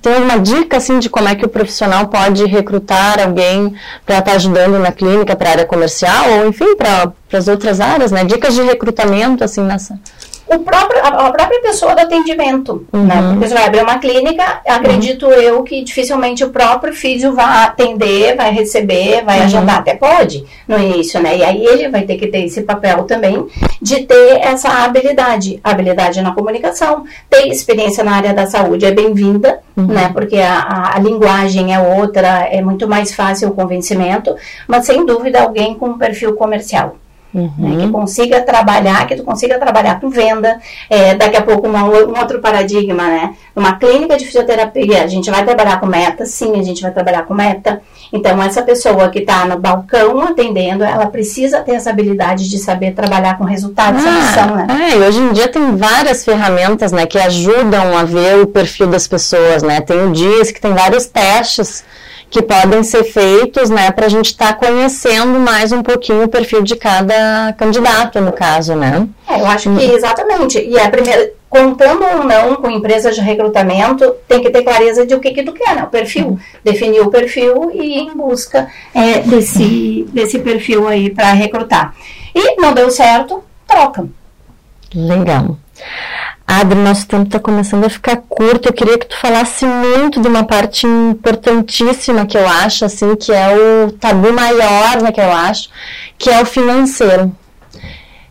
tem 0.00 0.16
uma 0.22 0.38
dica 0.38 0.76
assim 0.76 0.98
de 0.98 1.08
como 1.08 1.28
é 1.28 1.34
que 1.34 1.44
o 1.44 1.48
profissional 1.48 2.08
pode 2.08 2.44
recrutar 2.46 3.20
alguém 3.20 3.74
para 4.06 4.18
estar 4.18 4.30
tá 4.30 4.36
ajudando 4.36 4.78
na 4.78 4.92
clínica 4.92 5.36
para 5.36 5.48
a 5.48 5.52
área 5.52 5.66
comercial 5.66 6.30
ou 6.38 6.48
enfim 6.48 6.76
para 6.76 7.12
as 7.32 7.48
outras 7.48 7.80
áreas, 7.80 8.10
né? 8.10 8.24
Dicas 8.24 8.54
de 8.54 8.62
recrutamento 8.62 9.44
assim 9.44 9.62
nessa 9.62 9.98
o 10.52 10.58
próprio, 10.58 11.00
a, 11.04 11.30
própria 11.30 11.62
pessoa 11.62 11.94
do 11.94 12.00
atendimento, 12.00 12.84
uhum. 12.92 13.04
né? 13.04 13.22
Porque 13.22 13.46
você 13.46 13.54
vai 13.54 13.66
abrir 13.66 13.82
uma 13.82 13.98
clínica, 13.98 14.60
acredito 14.66 15.26
uhum. 15.26 15.32
eu 15.32 15.62
que 15.62 15.84
dificilmente 15.84 16.42
o 16.42 16.50
próprio 16.50 16.92
físico 16.92 17.32
vai 17.34 17.64
atender, 17.64 18.34
vai 18.36 18.52
receber, 18.52 19.24
vai 19.24 19.38
uhum. 19.38 19.44
agendar, 19.44 19.78
até 19.78 19.94
pode 19.94 20.44
no 20.66 20.76
início, 20.76 21.22
né? 21.22 21.36
E 21.36 21.44
aí 21.44 21.64
ele 21.64 21.88
vai 21.88 22.02
ter 22.02 22.16
que 22.16 22.26
ter 22.26 22.44
esse 22.44 22.62
papel 22.62 23.04
também 23.04 23.46
de 23.80 24.02
ter 24.02 24.40
essa 24.42 24.68
habilidade, 24.84 25.60
habilidade 25.62 26.20
na 26.20 26.32
comunicação, 26.32 27.04
ter 27.28 27.46
experiência 27.46 28.02
na 28.02 28.16
área 28.16 28.34
da 28.34 28.46
saúde 28.46 28.84
é 28.84 28.90
bem-vinda, 28.90 29.60
uhum. 29.76 29.86
né? 29.86 30.10
Porque 30.12 30.36
a, 30.36 30.58
a, 30.58 30.96
a 30.96 30.98
linguagem 30.98 31.72
é 31.72 31.78
outra, 31.78 32.48
é 32.50 32.60
muito 32.60 32.88
mais 32.88 33.14
fácil 33.14 33.50
o 33.50 33.54
convencimento, 33.54 34.34
mas 34.66 34.84
sem 34.84 35.06
dúvida 35.06 35.42
alguém 35.42 35.74
com 35.74 35.90
um 35.90 35.98
perfil 35.98 36.34
comercial. 36.34 36.96
Uhum. 37.32 37.52
Né, 37.58 37.84
que 37.84 37.92
consiga 37.92 38.40
trabalhar, 38.40 39.06
que 39.06 39.14
tu 39.14 39.22
consiga 39.22 39.58
trabalhar 39.58 40.00
com 40.00 40.10
venda. 40.10 40.58
É, 40.88 41.14
daqui 41.14 41.36
a 41.36 41.42
pouco 41.42 41.68
uma, 41.68 41.84
um 41.84 42.18
outro 42.18 42.40
paradigma, 42.40 43.04
né? 43.04 43.34
Uma 43.54 43.76
clínica 43.76 44.16
de 44.16 44.24
fisioterapia, 44.24 45.04
a 45.04 45.06
gente 45.06 45.30
vai 45.30 45.44
trabalhar 45.44 45.78
com 45.78 45.86
meta, 45.86 46.26
sim, 46.26 46.58
a 46.58 46.62
gente 46.62 46.82
vai 46.82 46.90
trabalhar 46.90 47.22
com 47.22 47.34
meta. 47.34 47.80
Então, 48.12 48.42
essa 48.42 48.62
pessoa 48.62 49.08
que 49.10 49.20
está 49.20 49.44
no 49.44 49.58
balcão 49.58 50.20
atendendo, 50.22 50.82
ela 50.82 51.06
precisa 51.06 51.60
ter 51.60 51.72
essa 51.72 51.90
habilidade 51.90 52.48
de 52.48 52.58
saber 52.58 52.92
trabalhar 52.92 53.38
com 53.38 53.44
resultados, 53.44 54.02
ah, 54.04 54.46
né? 54.66 54.90
É, 54.90 54.96
e 54.96 55.00
hoje 55.00 55.20
em 55.20 55.32
dia 55.32 55.46
tem 55.46 55.76
várias 55.76 56.24
ferramentas, 56.24 56.90
né, 56.90 57.06
que 57.06 57.18
ajudam 57.18 57.96
a 57.96 58.02
ver 58.02 58.40
o 58.42 58.46
perfil 58.46 58.88
das 58.88 59.06
pessoas, 59.06 59.62
né? 59.62 59.80
Tem 59.80 60.02
o 60.02 60.10
DIS, 60.10 60.50
que 60.50 60.60
tem 60.60 60.74
vários 60.74 61.06
testes 61.06 61.84
que 62.30 62.40
podem 62.40 62.82
ser 62.84 63.02
feitos, 63.02 63.68
né, 63.68 63.90
para 63.90 64.06
a 64.06 64.08
gente 64.08 64.26
estar 64.26 64.54
tá 64.54 64.66
conhecendo 64.66 65.40
mais 65.40 65.72
um 65.72 65.82
pouquinho 65.82 66.24
o 66.24 66.28
perfil 66.28 66.62
de 66.62 66.76
cada 66.76 67.52
candidato, 67.54 68.20
no 68.20 68.32
caso, 68.32 68.76
né? 68.76 69.06
É, 69.28 69.40
eu 69.40 69.46
acho 69.46 69.74
que 69.74 69.84
exatamente. 69.84 70.58
E 70.60 70.78
a 70.78 70.88
primeira, 70.88 71.32
contando 71.48 72.04
ou 72.04 72.24
não 72.24 72.54
com 72.56 72.70
empresas 72.70 73.16
de 73.16 73.20
recrutamento, 73.20 74.14
tem 74.28 74.40
que 74.40 74.48
ter 74.48 74.62
clareza 74.62 75.04
de 75.04 75.12
o 75.12 75.20
que, 75.20 75.32
que 75.32 75.42
tu 75.42 75.52
quer, 75.52 75.74
né? 75.74 75.82
O 75.82 75.88
perfil. 75.88 76.38
Definir 76.62 77.00
o 77.00 77.10
perfil 77.10 77.72
e 77.74 77.98
ir 77.98 77.98
em 77.98 78.16
busca 78.16 78.68
é, 78.94 79.18
desse, 79.20 80.06
desse 80.12 80.38
perfil 80.38 80.86
aí 80.86 81.10
para 81.10 81.32
recrutar. 81.32 81.94
E 82.32 82.60
não 82.60 82.72
deu 82.72 82.90
certo, 82.90 83.42
troca. 83.66 84.06
Legal. 84.94 85.56
Adri, 86.52 86.80
nosso 86.80 87.06
tempo 87.06 87.26
está 87.26 87.38
começando 87.38 87.84
a 87.84 87.88
ficar 87.88 88.16
curto. 88.28 88.68
Eu 88.68 88.72
queria 88.72 88.98
que 88.98 89.06
tu 89.06 89.16
falasse 89.16 89.64
muito 89.64 90.20
de 90.20 90.26
uma 90.26 90.42
parte 90.42 90.84
importantíssima 90.84 92.26
que 92.26 92.36
eu 92.36 92.44
acho, 92.48 92.84
assim, 92.84 93.14
que 93.14 93.30
é 93.30 93.54
o 93.56 93.92
tabu 93.92 94.32
maior, 94.32 95.00
né, 95.00 95.12
que 95.12 95.20
eu 95.20 95.30
acho, 95.30 95.68
que 96.18 96.28
é 96.28 96.42
o 96.42 96.44
financeiro. 96.44 97.32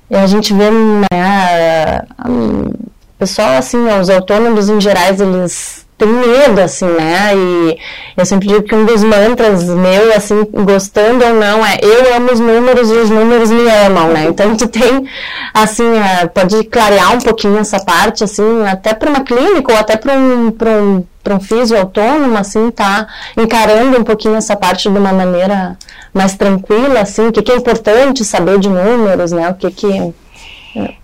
E 0.09 0.17
a 0.17 0.27
gente 0.27 0.53
vê, 0.53 0.69
né, 0.69 2.01
o 2.27 2.73
pessoal, 3.17 3.57
assim, 3.57 3.77
os 3.77 4.09
autônomos 4.09 4.67
em 4.67 4.81
gerais, 4.81 5.21
eles 5.21 5.87
tem 5.99 6.07
medo, 6.07 6.61
assim, 6.61 6.85
né? 6.85 7.35
E 7.35 7.77
eu 8.15 8.25
sempre 8.25 8.47
digo 8.47 8.63
que 8.63 8.73
um 8.73 8.85
dos 8.85 9.03
mantras 9.03 9.65
meu, 9.65 10.15
assim, 10.15 10.45
gostando 10.53 11.25
ou 11.25 11.33
não, 11.33 11.63
é 11.65 11.77
eu 11.83 12.15
amo 12.15 12.31
os 12.31 12.39
números 12.39 12.89
e 12.89 12.93
os 12.93 13.09
números 13.09 13.51
me 13.51 13.69
amam, 13.69 14.07
né? 14.07 14.27
Então, 14.29 14.55
tu 14.55 14.67
tem, 14.67 15.05
assim, 15.53 15.97
é, 15.97 16.25
pode 16.27 16.63
clarear 16.63 17.13
um 17.13 17.19
pouquinho 17.19 17.57
essa 17.57 17.83
parte, 17.83 18.23
assim, 18.23 18.65
até 18.65 18.93
para 18.93 19.09
uma 19.09 19.21
clínica 19.25 19.73
ou 19.73 19.77
até 19.77 19.97
para 19.97 20.13
um, 20.13 20.51
para 20.51 20.69
um, 20.69 21.03
para 21.21 21.35
um 21.35 21.39
físio 21.41 21.77
autônomo, 21.77 22.37
assim, 22.37 22.71
tá 22.71 23.05
encarando 23.37 23.99
um 23.99 24.03
pouquinho 24.03 24.35
essa 24.35 24.55
parte 24.55 24.89
de 24.89 24.97
uma 24.97 25.11
maneira 25.11 25.77
mais 26.13 26.33
tranquila, 26.35 27.01
assim, 27.01 27.27
o 27.27 27.31
que, 27.31 27.41
que 27.41 27.51
é 27.51 27.57
importante 27.57 28.23
saber 28.23 28.57
de 28.57 28.69
números, 28.69 29.33
né? 29.33 29.49
O 29.49 29.53
que 29.53 29.69
que... 29.69 30.13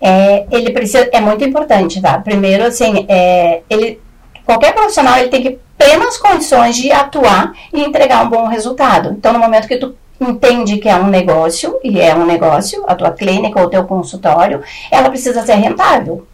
É, 0.00 0.46
ele 0.50 0.70
precisa, 0.70 1.08
é 1.12 1.20
muito 1.20 1.44
importante, 1.44 2.00
tá? 2.00 2.18
Primeiro, 2.18 2.64
assim, 2.64 3.04
é, 3.08 3.60
ele 3.68 4.00
Qualquer 4.46 4.72
profissional 4.72 5.18
ele 5.18 5.28
tem 5.28 5.42
que 5.42 5.58
plenas 5.76 6.16
condições 6.16 6.76
de 6.76 6.90
atuar 6.90 7.52
e 7.74 7.82
entregar 7.82 8.24
um 8.24 8.30
bom 8.30 8.46
resultado. 8.46 9.10
Então, 9.10 9.32
no 9.32 9.38
momento 9.38 9.68
que 9.68 9.76
tu 9.76 9.94
entende 10.20 10.78
que 10.78 10.88
é 10.88 10.96
um 10.96 11.08
negócio, 11.08 11.78
e 11.84 12.00
é 12.00 12.14
um 12.14 12.24
negócio, 12.24 12.82
a 12.86 12.94
tua 12.94 13.10
clínica 13.10 13.60
ou 13.60 13.66
o 13.66 13.70
teu 13.70 13.84
consultório, 13.84 14.62
ela 14.90 15.10
precisa 15.10 15.44
ser 15.44 15.54
rentável. 15.54 16.26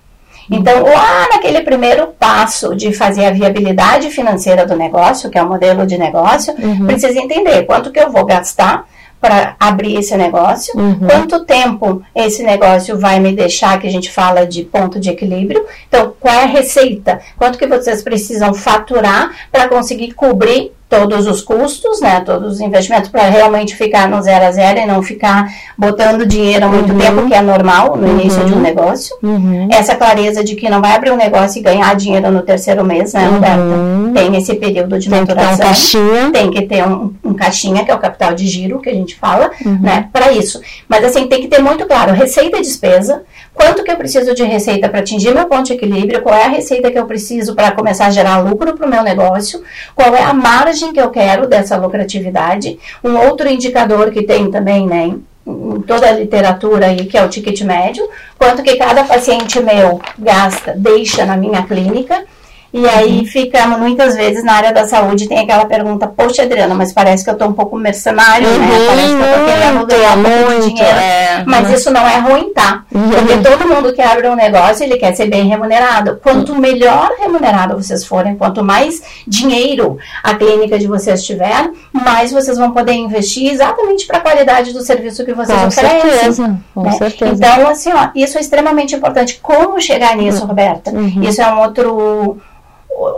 Então, 0.51 0.83
lá 0.83 1.29
naquele 1.33 1.62
primeiro 1.62 2.09
passo 2.18 2.75
de 2.75 2.92
fazer 2.92 3.25
a 3.25 3.31
viabilidade 3.31 4.11
financeira 4.11 4.66
do 4.66 4.77
negócio, 4.77 5.31
que 5.31 5.38
é 5.38 5.42
o 5.42 5.48
modelo 5.48 5.87
de 5.87 5.96
negócio, 5.96 6.55
uhum. 6.59 6.87
precisa 6.87 7.18
entender 7.18 7.64
quanto 7.64 7.90
que 7.90 7.98
eu 7.98 8.11
vou 8.11 8.25
gastar 8.25 8.87
para 9.22 9.54
abrir 9.61 9.96
esse 9.96 10.16
negócio, 10.16 10.76
uhum. 10.76 11.06
quanto 11.06 11.44
tempo 11.44 12.02
esse 12.12 12.42
negócio 12.42 12.98
vai 12.98 13.20
me 13.20 13.32
deixar, 13.32 13.78
que 13.80 13.87
a 13.87 13.90
gente 13.90 14.11
fala 14.11 14.44
de 14.44 14.64
ponto 14.64 14.98
de 14.98 15.11
equilíbrio. 15.11 15.64
Então, 15.88 16.12
qual 16.18 16.35
é 16.35 16.42
a 16.42 16.46
receita? 16.46 17.20
Quanto 17.37 17.56
que 17.56 17.68
vocês 17.68 18.02
precisam 18.02 18.52
faturar 18.52 19.30
para 19.52 19.68
conseguir 19.68 20.12
cobrir 20.12 20.72
todos 20.92 21.26
os 21.26 21.40
custos, 21.40 22.02
né, 22.02 22.20
todos 22.20 22.52
os 22.52 22.61
investimentos 22.61 23.09
para 23.09 23.22
realmente 23.22 23.74
ficar 23.74 24.07
no 24.07 24.20
zero 24.20 24.44
a 24.44 24.52
zero 24.52 24.78
e 24.78 24.85
não 24.85 25.02
ficar 25.02 25.50
botando 25.76 26.26
dinheiro 26.26 26.66
há 26.66 26.68
muito 26.68 26.92
uhum. 26.92 26.98
tempo, 26.98 27.26
que 27.26 27.33
é 27.33 27.40
normal 27.40 27.96
no 27.96 28.07
uhum. 28.07 28.20
início 28.20 28.44
de 28.44 28.52
um 28.52 28.61
negócio. 28.61 29.16
Uhum. 29.22 29.68
Essa 29.72 29.94
clareza 29.94 30.44
de 30.44 30.55
que 30.55 30.68
não 30.68 30.83
vai 30.83 30.94
abrir 30.94 31.11
um 31.11 31.16
negócio 31.16 31.59
e 31.59 31.62
ganhar 31.62 31.96
dinheiro 31.96 32.31
no 32.31 32.42
terceiro 32.42 32.85
mês, 32.85 33.14
né, 33.14 33.26
Roberta? 33.26 33.62
Uhum. 33.62 34.12
Tem 34.12 34.37
esse 34.37 34.55
período 34.57 34.98
de 34.98 35.09
tem 35.09 35.20
maturação. 35.20 35.52
Que 35.52 35.57
ter 35.57 35.64
um 35.64 35.68
caixinha. 35.68 36.31
Tem 36.31 36.50
que 36.50 36.62
ter 36.62 36.87
um, 36.87 37.14
um, 37.24 37.33
caixinha, 37.33 37.85
que 37.87 37.90
é 37.90 37.94
o 37.94 37.98
capital 37.98 38.35
de 38.35 38.46
giro, 38.46 38.78
que 38.78 38.90
a 38.90 38.94
gente 38.94 39.16
fala, 39.16 39.50
uhum. 39.64 39.78
né, 39.81 40.11
para 40.12 40.31
isso. 40.31 40.61
Mas 40.87 41.02
assim, 41.05 41.26
tem 41.26 41.40
que 41.40 41.48
ter 41.48 41.62
muito 41.62 41.87
claro, 41.87 42.12
receita 42.12 42.59
e 42.59 42.61
despesa, 42.61 43.22
quanto 43.54 43.84
que 43.84 43.90
eu 43.90 43.96
preciso 43.96 44.34
de 44.34 44.42
receita 44.42 44.88
para 44.88 45.00
atingir 45.00 45.34
meu 45.34 45.46
ponto 45.46 45.64
de 45.64 45.74
equilíbrio, 45.74 46.22
qual 46.22 46.34
é 46.34 46.44
a 46.44 46.48
receita 46.48 46.90
que 46.90 46.98
eu 46.98 47.06
preciso 47.06 47.54
para 47.54 47.72
começar 47.72 48.06
a 48.06 48.10
gerar 48.10 48.38
lucro 48.38 48.76
para 48.76 48.86
o 48.86 48.90
meu 48.90 49.02
negócio, 49.02 49.62
qual 49.94 50.14
é 50.14 50.22
a 50.22 50.32
margem 50.32 50.92
que 50.92 51.00
eu 51.00 51.10
quero 51.10 51.46
dessa 51.46 51.76
lucratividade. 51.76 52.78
Um 53.02 53.16
outro 53.16 53.48
indicador 53.48 54.10
que 54.10 54.22
tem 54.22 54.50
também, 54.50 54.86
né, 54.86 55.14
em 55.46 55.80
toda 55.82 56.08
a 56.08 56.12
literatura 56.12 56.86
aí, 56.86 57.06
que 57.06 57.18
é 57.18 57.24
o 57.24 57.28
ticket 57.28 57.60
médio, 57.62 58.08
quanto 58.38 58.62
que 58.62 58.76
cada 58.76 59.04
paciente 59.04 59.60
meu 59.60 60.00
gasta, 60.18 60.74
deixa 60.76 61.24
na 61.24 61.36
minha 61.36 61.62
clínica, 61.62 62.24
e 62.72 62.88
aí 62.88 63.18
uhum. 63.18 63.26
fica, 63.26 63.66
muitas 63.66 64.16
vezes, 64.16 64.42
na 64.42 64.54
área 64.54 64.72
da 64.72 64.87
saúde, 64.87 65.28
tem 65.28 65.38
aquela 65.38 65.66
pergunta, 65.66 66.06
poxa, 66.06 66.42
Adriana, 66.42 66.74
mas 66.74 66.90
parece 66.90 67.22
que 67.22 67.28
eu 67.28 67.35
estou 67.35 67.48
um 67.48 67.52
pouco 67.52 67.76
mercenário, 67.76 68.48
né? 68.48 68.56
uhum, 68.56 68.61
né? 68.61 68.87
Parece 68.88 69.14
que 69.14 69.22
eu 69.22 69.38
tô 69.38 69.44
querendo 69.44 69.87
ganhar 69.87 70.16
muito 70.16 70.68
dinheiro. 70.68 70.98
É, 70.98 71.44
mas 71.46 71.68
uhum. 71.68 71.74
isso 71.74 71.90
não 71.90 72.08
é 72.08 72.18
ruim, 72.18 72.50
tá? 72.54 72.85
Uhum. 72.90 73.11
Porque 73.11 73.37
todo 73.38 73.68
mundo 73.68 73.92
que 73.92 74.00
abre 74.00 74.26
um 74.26 74.35
negócio, 74.35 74.85
ele 74.85 74.96
quer 74.96 75.14
ser 75.14 75.26
bem 75.26 75.46
remunerado. 75.48 76.18
Quanto 76.22 76.54
melhor 76.54 77.12
remunerado 77.18 77.76
vocês 77.76 78.06
forem, 78.06 78.37
quanto 78.37 78.64
mais 78.64 79.02
dinheiro 79.26 79.98
a 80.22 80.35
clínica 80.35 80.78
de 80.78 80.87
vocês 80.87 81.26
tiver, 81.26 81.70
mais 81.92 82.32
vocês 82.32 82.56
vão 82.56 82.70
poder 82.70 82.94
investir 82.94 83.52
exatamente 83.52 84.06
para 84.06 84.16
a 84.16 84.20
qualidade 84.22 84.72
do 84.72 84.80
serviço 84.80 85.26
que 85.26 85.35
vocês 85.35 85.61
com 85.61 85.66
oferecem. 85.66 86.00
Certeza, 86.00 86.61
com 86.74 86.82
né? 86.85 86.92
certeza. 86.92 87.35
Então, 87.35 87.68
assim, 87.68 87.92
ó, 87.92 88.08
isso 88.14 88.38
é 88.38 88.40
extremamente 88.40 88.94
importante. 88.94 89.38
Como 89.42 89.78
chegar 89.78 90.16
nisso, 90.16 90.40
uhum. 90.40 90.46
Roberta? 90.46 90.90
Isso 91.20 91.42
é 91.42 91.52
um 91.52 91.61
outro 91.61 92.40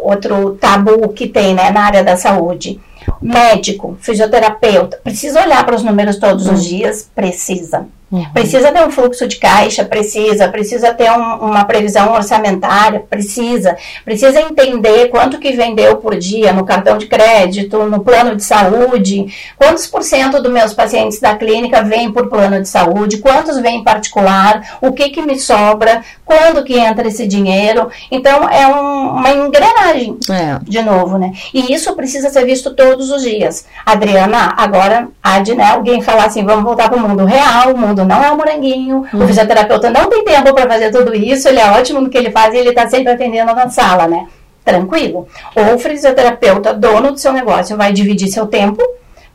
outro 0.03 0.57
tabu 0.61 1.09
que 1.11 1.27
tem 1.27 1.55
né, 1.55 1.71
na 1.71 1.85
área 1.85 2.05
da 2.05 2.17
saúde. 2.17 2.81
Médico, 3.21 3.97
fisioterapeuta, 4.01 4.99
precisa 5.03 5.43
olhar 5.43 5.65
para 5.65 5.77
os 5.77 5.83
números 5.83 6.17
todos 6.17 6.47
os 6.47 6.65
dias? 6.65 7.11
Precisa. 7.15 7.87
Uhum. 8.11 8.25
Precisa 8.33 8.71
ter 8.71 8.87
um 8.87 8.91
fluxo 8.91 9.27
de 9.27 9.37
caixa? 9.37 9.85
Precisa. 9.85 10.49
Precisa 10.49 10.95
ter 10.95 11.11
um, 11.11 11.37
uma 11.37 11.65
previsão 11.65 12.13
orçamentária? 12.13 13.01
Precisa. 13.01 13.77
Precisa 14.05 14.41
entender 14.41 15.09
quanto 15.09 15.39
que 15.39 15.53
vendeu 15.53 15.97
por 15.97 16.17
dia 16.17 16.53
no 16.53 16.65
cartão 16.65 16.99
de 16.99 17.07
crédito, 17.07 17.85
no 17.85 18.01
plano 18.01 18.37
de 18.37 18.45
saúde, 18.45 19.27
quantos 19.57 19.87
por 19.87 20.03
cento 20.03 20.41
dos 20.41 20.53
meus 20.53 20.73
pacientes 20.73 21.21
da 21.21 21.35
clínica 21.35 21.83
vêm 21.83 22.13
por 22.13 22.29
plano 22.29 22.61
de 22.61 22.69
saúde, 22.69 23.19
quantos 23.19 23.59
vêm 23.59 23.79
em 23.79 23.85
particular, 23.85 24.79
o 24.81 24.93
que 24.93 25.11
que 25.11 25.23
me 25.23 25.39
sobra, 25.39 26.03
quando 26.25 26.65
que 26.65 26.79
entra 26.79 27.09
esse 27.09 27.27
dinheiro. 27.27 27.89
Então, 28.11 28.49
é 28.49 28.67
um, 28.67 29.11
uma 29.11 29.31
engrenagem, 29.31 30.19
é. 30.31 30.59
de 30.63 30.83
novo, 30.83 31.19
né? 31.19 31.33
E 31.53 31.73
isso 31.73 31.95
precisa 31.95 32.31
ser 32.31 32.45
visto 32.45 32.75
todos 32.75 33.11
os 33.11 33.23
dias. 33.23 33.67
Adriana, 33.85 34.55
agora 34.57 35.09
há 35.23 35.41
de 35.41 35.55
né, 35.55 35.65
alguém 35.65 36.01
falar 36.01 36.27
assim, 36.27 36.45
vamos 36.45 36.65
voltar 36.65 36.89
para 36.89 36.99
o 36.99 37.09
mundo 37.09 37.25
real, 37.25 37.73
o 37.73 37.79
mundo 37.95 38.05
não 38.05 38.23
é 38.23 38.31
um 38.31 38.37
moranguinho, 38.37 39.07
uhum. 39.13 39.25
o 39.25 39.27
fisioterapeuta 39.27 39.91
não 39.91 40.09
tem 40.09 40.25
tempo 40.25 40.53
para 40.53 40.69
fazer 40.69 40.91
tudo 40.91 41.15
isso, 41.15 41.49
ele 41.49 41.61
é 41.61 41.71
ótimo 41.71 42.01
no 42.01 42.11
que 42.11 42.19
ele 42.19 42.31
faz 42.31 42.53
e 42.53 42.59
ele 42.59 42.71
está 42.71 42.89
sempre 42.89 43.13
atendendo 43.13 43.55
na 43.55 43.69
sala, 43.69 44.09
né? 44.09 44.27
Tranquilo. 44.65 45.29
Ou 45.55 45.75
o 45.75 45.79
fisioterapeuta, 45.79 46.75
dono 46.75 47.13
do 47.13 47.19
seu 47.19 47.33
negócio, 47.33 47.77
vai 47.77 47.93
dividir 47.93 48.29
seu 48.29 48.47
tempo 48.47 48.83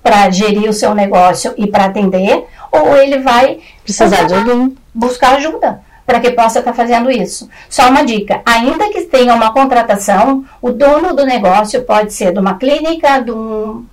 para 0.04 0.30
gerir 0.30 0.70
o 0.70 0.74
seu 0.74 0.94
negócio 0.94 1.54
e 1.58 1.68
para 1.68 1.86
atender, 1.86 2.46
ou 2.72 2.96
ele 2.98 3.20
vai 3.20 3.60
precisar 3.84 4.24
de 4.24 4.34
alguém 4.34 4.76
buscar 4.94 5.36
ajuda 5.36 5.82
para 6.06 6.20
que 6.20 6.32
possa 6.32 6.60
estar 6.60 6.72
tá 6.72 6.78
fazendo 6.78 7.12
isso. 7.12 7.48
Só 7.70 7.90
uma 7.90 8.04
dica: 8.04 8.42
ainda 8.46 8.90
que 8.90 9.02
tenha 9.02 9.34
uma 9.36 9.54
contratação, 9.54 10.44
o 10.62 10.72
dono 10.72 11.16
do 11.16 11.26
negócio 11.26 11.84
pode 11.84 12.14
ser 12.14 12.34
de 12.34 12.40
uma 12.40 12.56
clínica, 12.56 13.20
de 13.20 13.32
um 13.32 13.86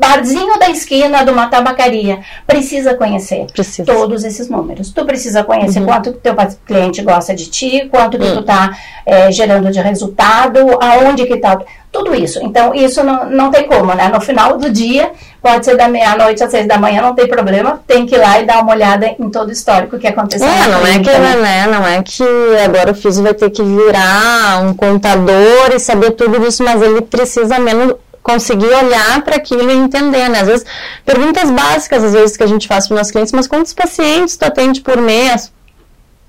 barzinho 0.00 0.58
da 0.58 0.70
esquina 0.70 1.22
de 1.22 1.30
uma 1.30 1.46
tabacaria. 1.46 2.20
Precisa 2.46 2.94
conhecer 2.94 3.46
precisa. 3.52 3.84
todos 3.84 4.24
esses 4.24 4.48
números. 4.48 4.90
Tu 4.90 5.04
precisa 5.04 5.44
conhecer 5.44 5.80
uhum. 5.80 5.86
quanto 5.86 6.12
teu 6.14 6.34
cliente 6.66 7.02
gosta 7.02 7.34
de 7.34 7.50
ti, 7.50 7.86
quanto 7.90 8.18
que 8.18 8.24
uhum. 8.24 8.36
tu 8.36 8.40
está 8.40 8.76
é, 9.04 9.30
gerando 9.30 9.70
de 9.70 9.80
resultado, 9.80 10.58
aonde 10.80 11.26
que 11.26 11.34
está 11.34 11.60
tudo 11.92 12.14
isso. 12.14 12.40
Então, 12.42 12.74
isso 12.74 13.02
não, 13.02 13.28
não 13.28 13.50
tem 13.50 13.66
como, 13.66 13.92
né? 13.94 14.08
No 14.08 14.20
final 14.20 14.56
do 14.56 14.70
dia, 14.70 15.10
pode 15.42 15.64
ser 15.64 15.76
da 15.76 15.88
meia-noite 15.88 16.42
às 16.42 16.50
seis 16.50 16.66
da 16.66 16.78
manhã, 16.78 17.02
não 17.02 17.14
tem 17.14 17.26
problema, 17.26 17.82
tem 17.86 18.06
que 18.06 18.14
ir 18.14 18.18
lá 18.18 18.40
e 18.40 18.46
dar 18.46 18.62
uma 18.62 18.72
olhada 18.72 19.06
em 19.06 19.28
todo 19.28 19.48
o 19.48 19.52
histórico 19.52 19.98
que 19.98 20.06
aconteceu. 20.06 20.46
É, 20.46 20.68
não 20.68 20.86
é 20.86 20.98
que, 21.00 21.10
né, 21.10 21.66
não 21.66 21.86
é 21.86 22.02
que 22.02 22.24
agora 22.64 22.92
o 22.92 22.94
físico 22.94 23.24
vai 23.24 23.34
ter 23.34 23.50
que 23.50 23.62
virar 23.62 24.62
um 24.62 24.72
contador 24.72 25.72
e 25.74 25.80
saber 25.80 26.12
tudo 26.12 26.38
disso, 26.38 26.62
mas 26.62 26.80
ele 26.80 27.02
precisa 27.02 27.58
menos 27.58 27.96
conseguir 28.22 28.66
olhar 28.66 29.22
para 29.22 29.36
aquilo 29.36 29.70
e 29.70 29.74
entender, 29.74 30.28
né? 30.28 30.40
Às 30.40 30.48
vezes, 30.48 30.66
perguntas 31.04 31.50
básicas, 31.50 32.04
às 32.04 32.12
vezes, 32.12 32.36
que 32.36 32.42
a 32.42 32.46
gente 32.46 32.68
faz 32.68 32.86
para 32.86 32.94
os 32.94 32.98
nossos 32.98 33.12
clientes, 33.12 33.32
mas 33.32 33.46
quantos 33.46 33.72
pacientes 33.72 34.36
tu 34.36 34.44
atende 34.44 34.80
por 34.80 35.00
mês? 35.00 35.52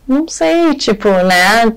Não 0.08 0.28
sei, 0.28 0.74
tipo, 0.76 1.10
né? 1.10 1.74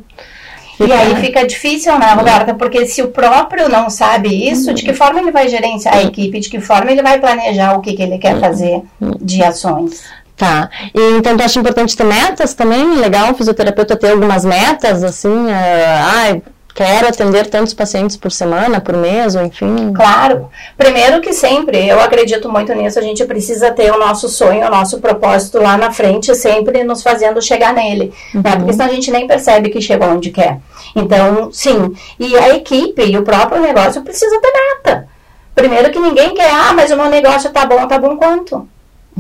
E 0.80 0.92
aí 0.92 1.14
fica 1.16 1.46
difícil, 1.46 1.96
né, 1.98 2.12
Roberta? 2.14 2.54
Porque 2.54 2.86
se 2.86 3.00
o 3.00 3.08
próprio 3.08 3.68
não 3.68 3.88
sabe 3.88 4.48
isso, 4.50 4.74
de 4.74 4.82
que 4.82 4.92
forma 4.92 5.20
ele 5.20 5.30
vai 5.30 5.48
gerenciar 5.48 5.96
a 5.96 6.02
equipe, 6.02 6.40
de 6.40 6.50
que 6.50 6.60
forma 6.60 6.90
ele 6.90 7.02
vai 7.02 7.20
planejar 7.20 7.76
o 7.76 7.80
que, 7.80 7.92
que 7.92 8.02
ele 8.02 8.18
quer 8.18 8.40
fazer 8.40 8.82
de 9.20 9.42
ações? 9.42 10.02
Tá. 10.36 10.68
E 10.92 11.16
então 11.16 11.36
tu 11.36 11.44
acha 11.44 11.60
importante 11.60 11.96
ter 11.96 12.04
metas 12.04 12.54
também? 12.54 12.96
Legal 12.96 13.30
o 13.30 13.34
fisioterapeuta 13.36 13.94
ter 13.94 14.10
algumas 14.10 14.44
metas, 14.44 15.04
assim, 15.04 15.28
uh, 15.28 15.48
ah, 15.48 16.36
quero 16.74 17.06
atender 17.06 17.46
tantos 17.46 17.72
pacientes 17.72 18.16
por 18.16 18.32
semana, 18.32 18.80
por 18.80 18.96
mês, 18.96 19.36
ou 19.36 19.44
enfim? 19.44 19.92
Claro. 19.94 20.50
Primeiro 20.76 21.20
que 21.20 21.32
sempre, 21.32 21.86
eu 21.86 22.00
acredito 22.00 22.50
muito 22.50 22.74
nisso, 22.74 22.98
a 22.98 23.02
gente 23.02 23.24
precisa 23.24 23.70
ter 23.70 23.92
o 23.92 23.98
nosso 23.98 24.28
sonho, 24.28 24.66
o 24.66 24.70
nosso 24.70 25.00
propósito 25.00 25.58
lá 25.58 25.76
na 25.78 25.92
frente, 25.92 26.34
sempre 26.34 26.82
nos 26.82 27.02
fazendo 27.02 27.40
chegar 27.40 27.72
nele. 27.72 28.12
Né? 28.34 28.40
Uhum. 28.40 28.42
Né? 28.42 28.56
Porque 28.56 28.72
senão 28.72 28.86
a 28.86 28.92
gente 28.92 29.10
nem 29.10 29.26
percebe 29.26 29.70
que 29.70 29.80
chegou 29.80 30.08
onde 30.08 30.30
quer. 30.30 30.58
Então, 30.96 31.52
sim. 31.52 31.94
E 32.18 32.36
a 32.36 32.56
equipe 32.56 33.04
e 33.04 33.16
o 33.16 33.22
próprio 33.22 33.62
negócio 33.62 34.02
precisa 34.02 34.40
ter 34.40 34.52
meta. 34.52 35.08
Primeiro 35.54 35.90
que 35.92 36.00
ninguém 36.00 36.34
quer, 36.34 36.50
ah, 36.50 36.72
mas 36.74 36.90
o 36.90 36.96
meu 36.96 37.08
negócio 37.08 37.50
tá 37.50 37.64
bom, 37.64 37.86
tá 37.86 37.98
bom 37.98 38.16
quanto? 38.16 38.68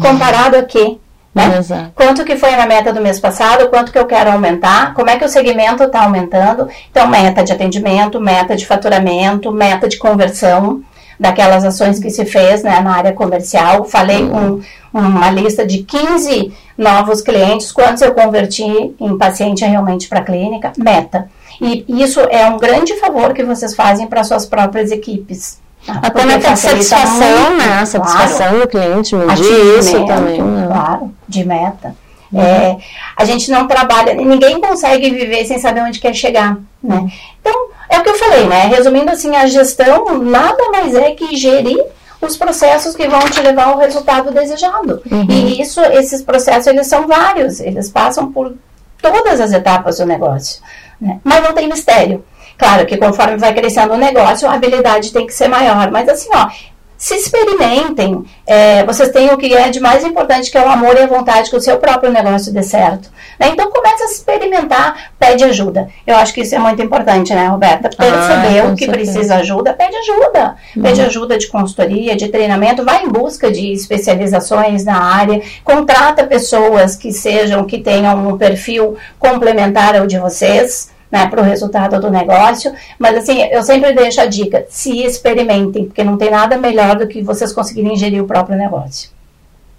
Comparado 0.00 0.56
a 0.56 0.62
quê? 0.64 0.98
Né? 1.34 1.58
Exato. 1.58 1.90
Quanto 1.94 2.24
que 2.24 2.36
foi 2.36 2.54
a 2.54 2.66
meta 2.66 2.92
do 2.92 3.00
mês 3.00 3.18
passado, 3.18 3.68
quanto 3.68 3.90
que 3.90 3.98
eu 3.98 4.06
quero 4.06 4.30
aumentar, 4.30 4.94
como 4.94 5.10
é 5.10 5.18
que 5.18 5.24
o 5.24 5.28
segmento 5.28 5.82
está 5.82 6.04
aumentando. 6.04 6.68
Então, 6.90 7.08
meta 7.08 7.42
de 7.42 7.52
atendimento, 7.52 8.20
meta 8.20 8.54
de 8.54 8.64
faturamento, 8.64 9.50
meta 9.50 9.88
de 9.88 9.98
conversão 9.98 10.82
daquelas 11.18 11.64
ações 11.64 11.98
que 11.98 12.10
se 12.10 12.24
fez 12.24 12.62
né, 12.62 12.80
na 12.80 12.96
área 12.96 13.12
comercial. 13.12 13.84
Falei 13.84 14.28
com 14.28 14.60
uma 14.92 15.30
lista 15.30 15.66
de 15.66 15.82
15 15.82 16.52
novos 16.78 17.20
clientes, 17.20 17.72
quantos 17.72 18.02
eu 18.02 18.14
converti 18.14 18.94
em 19.00 19.18
paciente 19.18 19.64
realmente 19.64 20.08
para 20.08 20.20
a 20.20 20.24
clínica, 20.24 20.72
meta. 20.78 21.28
E 21.60 21.84
isso 21.88 22.20
é 22.20 22.46
um 22.46 22.58
grande 22.58 22.94
favor 22.98 23.32
que 23.32 23.44
vocês 23.44 23.74
fazem 23.74 24.06
para 24.06 24.24
suas 24.24 24.46
próprias 24.46 24.90
equipes. 24.90 25.63
Até 25.86 26.24
na 26.24 26.56
satisfação, 26.56 27.56
né? 27.56 27.80
A 27.80 27.86
satisfação 27.86 28.48
claro, 28.48 28.60
do 28.60 28.68
cliente, 28.68 29.14
medir 29.14 29.78
isso 29.78 30.04
também. 30.06 30.42
Né? 30.42 30.66
Claro, 30.66 31.14
de 31.28 31.44
meta. 31.44 31.94
Uhum. 32.32 32.40
É, 32.40 32.78
a 33.16 33.24
gente 33.24 33.50
não 33.50 33.68
trabalha, 33.68 34.14
ninguém 34.14 34.60
consegue 34.60 35.10
viver 35.10 35.44
sem 35.44 35.58
saber 35.58 35.82
onde 35.82 36.00
quer 36.00 36.14
chegar, 36.14 36.56
né? 36.82 37.06
Então, 37.40 37.68
é 37.88 37.98
o 37.98 38.02
que 38.02 38.08
eu 38.08 38.18
falei, 38.18 38.46
né? 38.46 38.66
Resumindo 38.66 39.10
assim, 39.10 39.36
a 39.36 39.46
gestão 39.46 40.18
nada 40.18 40.70
mais 40.72 40.94
é 40.94 41.12
que 41.12 41.36
gerir 41.36 41.80
os 42.20 42.36
processos 42.36 42.96
que 42.96 43.06
vão 43.06 43.20
te 43.20 43.40
levar 43.40 43.68
ao 43.68 43.78
resultado 43.78 44.32
desejado. 44.32 45.02
Uhum. 45.10 45.26
E 45.28 45.60
isso, 45.60 45.80
esses 45.80 46.22
processos, 46.22 46.66
eles 46.66 46.86
são 46.86 47.06
vários, 47.06 47.60
eles 47.60 47.90
passam 47.90 48.32
por 48.32 48.54
todas 49.00 49.40
as 49.40 49.52
etapas 49.52 49.98
do 49.98 50.06
negócio, 50.06 50.62
né? 51.00 51.20
Mas 51.22 51.42
não 51.42 51.52
tem 51.52 51.68
mistério. 51.68 52.24
Claro 52.56 52.86
que 52.86 52.96
conforme 52.96 53.36
vai 53.36 53.52
crescendo 53.52 53.94
o 53.94 53.98
negócio, 53.98 54.48
a 54.48 54.54
habilidade 54.54 55.12
tem 55.12 55.26
que 55.26 55.34
ser 55.34 55.48
maior. 55.48 55.90
Mas 55.90 56.08
assim, 56.08 56.28
ó, 56.32 56.48
se 56.96 57.14
experimentem. 57.16 58.24
É, 58.46 58.82
vocês 58.84 59.10
têm 59.10 59.30
o 59.30 59.36
que 59.36 59.52
é 59.52 59.68
de 59.68 59.78
mais 59.78 60.04
importante, 60.04 60.50
que 60.50 60.56
é 60.56 60.64
o 60.64 60.70
amor 60.70 60.96
e 60.96 61.00
a 61.00 61.06
vontade 61.06 61.50
que 61.50 61.56
o 61.56 61.60
seu 61.60 61.76
próprio 61.76 62.10
negócio 62.10 62.50
dê 62.52 62.62
certo. 62.62 63.10
Né? 63.38 63.48
Então 63.52 63.70
comece 63.70 64.04
a 64.04 64.06
experimentar, 64.06 65.10
pede 65.18 65.44
ajuda. 65.44 65.88
Eu 66.06 66.16
acho 66.16 66.32
que 66.32 66.40
isso 66.40 66.54
é 66.54 66.58
muito 66.58 66.80
importante, 66.80 67.34
né, 67.34 67.46
Roberta? 67.46 67.90
Ah, 67.98 68.04
Percebeu 68.04 68.68
ah, 68.68 68.74
que 68.74 68.86
certeza. 68.86 68.92
precisa 68.92 69.36
ajuda, 69.36 69.74
pede 69.74 69.96
ajuda. 69.96 70.56
Uhum. 70.74 70.82
Pede 70.82 71.02
ajuda 71.02 71.36
de 71.36 71.46
consultoria, 71.48 72.16
de 72.16 72.28
treinamento, 72.28 72.84
vai 72.84 73.04
em 73.04 73.08
busca 73.08 73.50
de 73.50 73.72
especializações 73.72 74.84
na 74.84 74.98
área, 74.98 75.42
contrata 75.62 76.24
pessoas 76.24 76.96
que 76.96 77.12
sejam, 77.12 77.64
que 77.64 77.80
tenham 77.80 78.28
um 78.28 78.38
perfil 78.38 78.96
complementar 79.18 79.94
ao 79.94 80.06
de 80.06 80.18
vocês 80.18 80.93
né, 81.14 81.28
para 81.28 81.40
o 81.40 81.44
resultado 81.44 82.00
do 82.00 82.10
negócio. 82.10 82.74
Mas 82.98 83.16
assim, 83.16 83.40
eu 83.44 83.62
sempre 83.62 83.92
deixo 83.92 84.20
a 84.20 84.26
dica: 84.26 84.66
se 84.68 85.04
experimentem, 85.04 85.84
porque 85.84 86.02
não 86.02 86.18
tem 86.18 86.30
nada 86.30 86.58
melhor 86.58 86.96
do 86.96 87.06
que 87.06 87.22
vocês 87.22 87.52
conseguirem 87.52 87.96
gerir 87.96 88.20
o 88.20 88.26
próprio 88.26 88.58
negócio. 88.58 89.10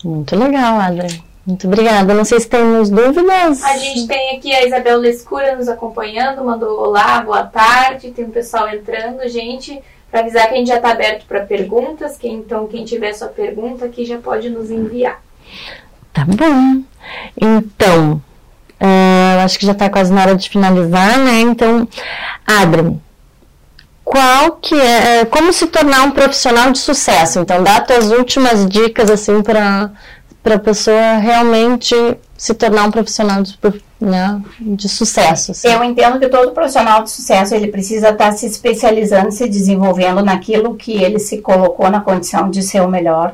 Muito 0.01 0.33
legal, 0.37 0.79
Adri. 0.79 1.21
Muito 1.45 1.67
obrigada. 1.67 2.13
Não 2.13 2.23
sei 2.23 2.39
se 2.39 2.47
temos 2.47 2.89
dúvidas. 2.89 3.61
A 3.63 3.77
gente 3.77 4.07
tem 4.07 4.37
aqui 4.37 4.51
a 4.51 4.65
Isabel 4.65 4.97
Lescura 4.97 5.55
nos 5.55 5.67
acompanhando, 5.67 6.43
mandou 6.43 6.79
olá, 6.79 7.21
boa 7.21 7.43
tarde. 7.43 8.11
Tem 8.11 8.25
um 8.25 8.31
pessoal 8.31 8.69
entrando, 8.69 9.27
gente, 9.27 9.79
para 10.09 10.21
avisar 10.21 10.47
que 10.47 10.55
a 10.55 10.57
gente 10.57 10.67
já 10.69 10.77
está 10.77 10.91
aberto 10.91 11.25
para 11.27 11.41
perguntas. 11.41 12.17
Que, 12.17 12.29
então, 12.29 12.65
quem 12.65 12.85
tiver 12.85 13.13
sua 13.13 13.27
pergunta 13.27 13.85
aqui 13.85 14.05
já 14.05 14.17
pode 14.17 14.49
nos 14.49 14.71
enviar. 14.71 15.21
Tá 16.13 16.25
bom. 16.25 16.81
Então, 17.39 18.21
Uh, 18.81 19.43
acho 19.43 19.57
que 19.57 19.65
já 19.65 19.71
está 19.71 19.89
quase 19.89 20.11
na 20.11 20.21
hora 20.21 20.35
de 20.35 20.49
finalizar, 20.49 21.17
né? 21.19 21.39
Então, 21.39 21.87
Adri, 22.45 22.99
qual 24.03 24.51
que 24.61 24.75
é, 24.75 25.21
é, 25.21 25.25
como 25.25 25.51
se 25.51 25.67
tornar 25.67 26.03
um 26.03 26.11
profissional 26.11 26.71
de 26.71 26.77
sucesso? 26.77 27.39
Então, 27.39 27.63
dá 27.63 27.79
tuas 27.79 28.11
últimas 28.11 28.65
dicas 28.67 29.09
assim 29.09 29.41
para 29.41 29.91
para 30.45 30.57
a 30.57 30.59
pessoa 30.59 31.17
realmente 31.17 31.95
se 32.37 32.53
tornar 32.53 32.83
um 32.83 32.91
profissional 32.91 33.41
de, 33.41 33.57
né, 33.99 34.39
de 34.59 34.87
sucesso. 34.87 35.53
Assim. 35.53 35.67
Eu 35.67 35.83
entendo 35.83 36.19
que 36.19 36.29
todo 36.29 36.51
profissional 36.51 37.01
de 37.01 37.09
sucesso 37.09 37.55
ele 37.55 37.69
precisa 37.69 38.09
estar 38.09 38.25
tá 38.25 38.31
se 38.31 38.45
especializando, 38.45 39.31
se 39.31 39.49
desenvolvendo 39.49 40.23
naquilo 40.23 40.75
que 40.75 41.01
ele 41.03 41.17
se 41.17 41.39
colocou 41.39 41.89
na 41.89 41.99
condição 41.99 42.51
de 42.51 42.61
ser 42.61 42.81
o 42.81 42.87
melhor, 42.87 43.33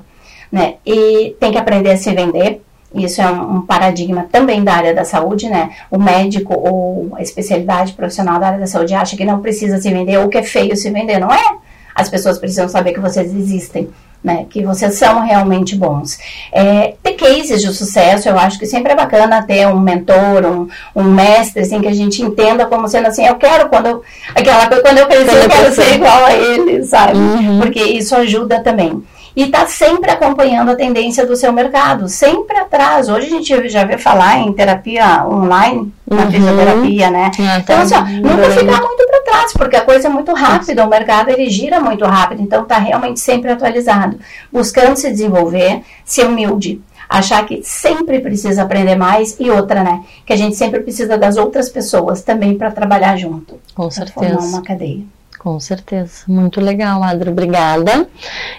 né? 0.49 0.75
E 0.85 1.35
tem 1.37 1.51
que 1.51 1.57
aprender 1.57 1.91
a 1.91 1.97
se 1.97 2.15
vender 2.15 2.61
isso 2.93 3.21
é 3.21 3.29
um, 3.29 3.61
paradigma 3.61 4.27
também 4.31 4.63
da 4.63 4.73
área 4.73 4.93
da 4.93 5.05
saúde, 5.05 5.49
né? 5.49 5.71
O 5.89 5.97
médico 5.97 6.53
ou 6.53 7.09
a 7.15 7.21
especialidade 7.21 7.93
profissional 7.93 8.39
da 8.39 8.47
área 8.47 8.59
da 8.59 8.67
saúde 8.67 8.93
acha 8.93 9.15
que 9.15 9.23
não 9.23 9.41
precisa 9.41 9.79
se 9.79 9.89
vender 9.89 10.17
ou 10.17 10.27
que 10.27 10.37
é 10.37 10.43
feio 10.43 10.75
se 10.75 10.89
vender. 10.89 11.17
Não 11.17 11.31
é. 11.31 11.55
As 11.95 12.09
pessoas 12.09 12.37
precisam 12.37 12.67
saber 12.67 12.93
que 12.93 12.99
vocês 12.99 13.33
existem. 13.33 13.89
Né, 14.23 14.45
que 14.51 14.63
vocês 14.63 14.93
são 14.93 15.21
realmente 15.21 15.75
bons. 15.75 16.19
É, 16.51 16.93
ter 17.01 17.13
cases 17.13 17.59
de 17.59 17.73
sucesso, 17.73 18.29
eu 18.29 18.37
acho 18.37 18.59
que 18.59 18.67
sempre 18.67 18.91
é 18.91 18.95
bacana 18.95 19.41
ter 19.41 19.67
um 19.67 19.79
mentor, 19.79 20.45
um, 20.45 20.67
um 20.95 21.03
mestre, 21.05 21.63
assim, 21.63 21.81
que 21.81 21.87
a 21.87 21.91
gente 21.91 22.21
entenda 22.21 22.67
como 22.67 22.87
sendo 22.87 23.07
assim, 23.07 23.25
eu 23.25 23.33
quero 23.37 23.67
quando 23.67 23.87
eu, 23.87 24.03
aquela 24.35 24.67
quando 24.67 24.99
eu 24.99 25.07
crescer, 25.07 25.45
eu 25.45 25.49
quero 25.49 25.73
ser 25.73 25.95
igual 25.95 26.23
a 26.23 26.33
ele, 26.33 26.83
sabe? 26.83 27.17
Uhum. 27.17 27.61
Porque 27.61 27.79
isso 27.79 28.15
ajuda 28.15 28.59
também 28.59 29.03
e 29.35 29.43
está 29.43 29.65
sempre 29.65 30.11
acompanhando 30.11 30.71
a 30.71 30.75
tendência 30.75 31.25
do 31.25 31.35
seu 31.35 31.51
mercado, 31.51 32.07
sempre 32.07 32.57
atrás. 32.57 33.09
Hoje 33.09 33.27
a 33.27 33.29
gente 33.29 33.69
já 33.69 33.83
vê 33.83 33.97
falar 33.97 34.39
em 34.39 34.51
terapia 34.53 35.25
online, 35.27 35.93
na 36.05 36.23
uhum. 36.23 36.31
fisioterapia, 36.31 37.09
né? 37.09 37.31
Ah, 37.39 37.59
então, 37.59 37.75
tá. 37.75 37.81
assim, 37.81 37.95
ó, 37.95 38.01
nunca 38.01 38.49
ficar 38.51 38.81
muito 38.81 39.07
para 39.07 39.23
trás, 39.23 39.53
porque 39.53 39.75
a 39.75 39.85
coisa 39.85 40.07
é 40.07 40.11
muito 40.11 40.33
rápida, 40.33 40.85
o 40.85 40.89
mercado 40.89 41.29
ele 41.29 41.49
gira 41.49 41.79
muito 41.79 42.05
rápido, 42.05 42.41
então 42.41 42.63
está 42.63 42.77
realmente 42.77 43.19
sempre 43.19 43.51
atualizado, 43.51 44.19
buscando 44.51 44.97
se 44.97 45.09
desenvolver, 45.09 45.81
ser 46.03 46.25
humilde, 46.25 46.81
achar 47.07 47.45
que 47.45 47.61
sempre 47.63 48.19
precisa 48.19 48.63
aprender 48.63 48.95
mais 48.95 49.37
e 49.39 49.49
outra, 49.49 49.83
né? 49.83 50.03
Que 50.25 50.33
a 50.33 50.37
gente 50.37 50.55
sempre 50.55 50.81
precisa 50.81 51.17
das 51.17 51.37
outras 51.37 51.69
pessoas 51.69 52.21
também 52.21 52.57
para 52.57 52.71
trabalhar 52.71 53.17
junto. 53.17 53.59
Com 53.73 53.89
certeza. 53.89 54.33
Formar 54.33 54.47
uma 54.47 54.61
cadeia. 54.61 55.03
Com 55.41 55.59
certeza. 55.59 56.21
Muito 56.27 56.61
legal, 56.61 57.01
Adri. 57.01 57.31
Obrigada. 57.31 58.07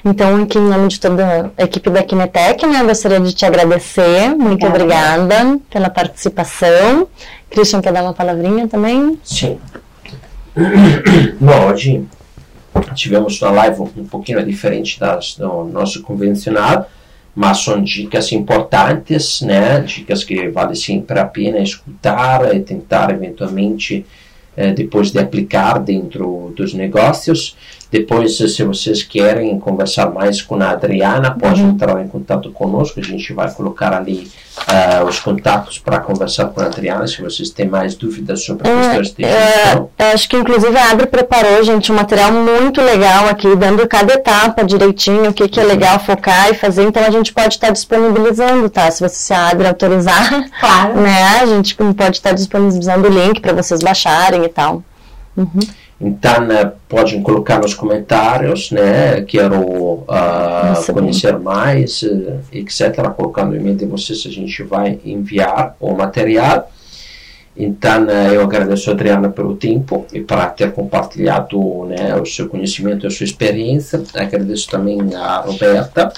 Então, 0.04 0.42
aqui 0.42 0.58
em 0.58 0.68
nome 0.68 0.88
de 0.88 0.98
toda 0.98 1.52
a 1.56 1.62
equipe 1.62 1.88
da 1.88 2.02
Kinetec, 2.02 2.66
né, 2.66 2.82
gostaria 2.82 3.20
de 3.20 3.32
te 3.32 3.46
agradecer. 3.46 4.34
Muito 4.34 4.66
obrigada, 4.66 5.22
obrigada 5.22 5.60
pela 5.70 5.88
participação. 5.88 7.06
Christian, 7.48 7.80
quer 7.80 7.92
dar 7.92 8.02
uma 8.02 8.12
palavrinha 8.12 8.66
também? 8.66 9.16
Sim. 9.22 9.60
Bom, 11.40 11.70
hoje 11.70 12.04
tivemos 12.96 13.40
uma 13.40 13.52
live 13.52 13.80
um 13.80 14.06
pouquinho 14.08 14.44
diferente 14.44 14.98
das, 14.98 15.36
do 15.36 15.62
nosso 15.62 16.02
convencional, 16.02 16.90
mas 17.32 17.58
são 17.58 17.80
dicas 17.80 18.32
importantes, 18.32 19.40
né? 19.42 19.78
Dicas 19.82 20.24
que 20.24 20.48
vale 20.48 20.74
sempre 20.74 21.20
a 21.20 21.26
pena 21.26 21.60
escutar 21.60 22.52
e 22.52 22.58
tentar 22.58 23.10
eventualmente 23.10 24.04
depois 24.74 25.10
de 25.10 25.18
aplicar 25.18 25.78
dentro 25.78 26.52
dos 26.56 26.74
negócios. 26.74 27.56
Depois, 27.92 28.38
se 28.38 28.64
vocês 28.64 29.02
querem 29.02 29.59
conversar 29.59 30.11
mais 30.11 30.40
com 30.40 30.55
a 30.55 30.70
Adriana, 30.70 31.31
pode 31.31 31.61
uhum. 31.61 31.72
entrar 31.72 32.00
em 32.00 32.09
contato 32.09 32.50
conosco. 32.50 32.98
A 32.98 33.02
gente 33.02 33.35
vai 33.35 33.52
colocar 33.52 33.92
ali 33.92 34.31
uh, 34.57 35.05
os 35.07 35.20
contatos 35.20 35.78
para 35.78 36.00
conversar 36.00 36.46
com 36.46 36.62
a 36.62 36.64
Adriana, 36.64 37.07
se 37.07 37.20
vocês 37.20 37.50
têm 37.50 37.68
mais 37.68 37.94
dúvidas 37.94 38.46
sobre 38.46 38.66
é, 38.66 38.74
questões 38.74 39.12
de 39.12 39.24
gestão. 39.24 39.90
É, 39.98 40.12
acho 40.12 40.26
que, 40.26 40.37
inclusive, 40.38 40.74
a 40.74 40.90
Adri 40.90 41.07
preparou, 41.07 41.62
gente, 41.62 41.92
um 41.92 41.94
material 41.94 42.33
muito 42.33 42.81
legal 42.81 43.28
aqui, 43.28 43.55
dando 43.57 43.87
cada 43.87 44.14
etapa 44.14 44.64
direitinho, 44.64 45.28
o 45.28 45.35
que, 45.35 45.46
que 45.46 45.61
é 45.61 45.62
uhum. 45.62 45.68
legal 45.68 45.98
focar 46.00 46.48
e 46.48 46.55
fazer. 46.55 46.85
Então, 46.85 47.05
a 47.05 47.11
gente 47.11 47.31
pode 47.31 47.52
estar 47.57 47.70
disponibilizando, 47.72 48.70
tá? 48.70 48.90
Se 48.90 49.07
você 49.07 49.16
se 49.16 49.35
a 49.35 49.48
Adri 49.50 49.66
autorizar, 49.66 50.48
claro. 50.59 50.98
né? 50.98 51.40
A 51.42 51.44
gente 51.44 51.74
pode 51.74 52.16
estar 52.16 52.33
disponibilizando 52.33 53.07
o 53.07 53.11
link 53.11 53.38
para 53.38 53.52
vocês 53.52 53.83
baixarem 53.83 54.44
e 54.44 54.48
tal. 54.48 54.83
Uhum. 55.37 55.61
Então, 56.04 56.44
né, 56.44 56.72
podem 56.88 57.22
colocar 57.22 57.60
nos 57.60 57.74
comentários, 57.74 58.72
né? 58.72 59.22
Quero 59.22 59.60
uh, 59.60 60.92
conhecer 60.92 61.38
mais, 61.38 62.02
uh, 62.02 62.40
etc. 62.52 63.08
Colocando 63.16 63.54
em 63.54 63.60
mente 63.60 63.86
vocês, 63.86 64.24
a 64.26 64.30
gente 64.30 64.64
vai 64.64 64.98
enviar 65.04 65.76
o 65.78 65.94
material. 65.94 66.68
Então, 67.56 68.06
eu 68.10 68.42
agradeço 68.42 68.90
a 68.90 68.94
Adriana 68.94 69.28
pelo 69.28 69.54
tempo 69.54 70.04
e 70.12 70.20
para 70.20 70.46
ter 70.46 70.72
compartilhado 70.72 71.84
né, 71.84 72.16
o 72.16 72.26
seu 72.26 72.48
conhecimento 72.48 73.04
e 73.04 73.06
a 73.06 73.10
sua 73.10 73.24
experiência. 73.24 74.02
Agradeço 74.14 74.68
também 74.68 74.98
a 75.14 75.36
Roberta. 75.36 76.12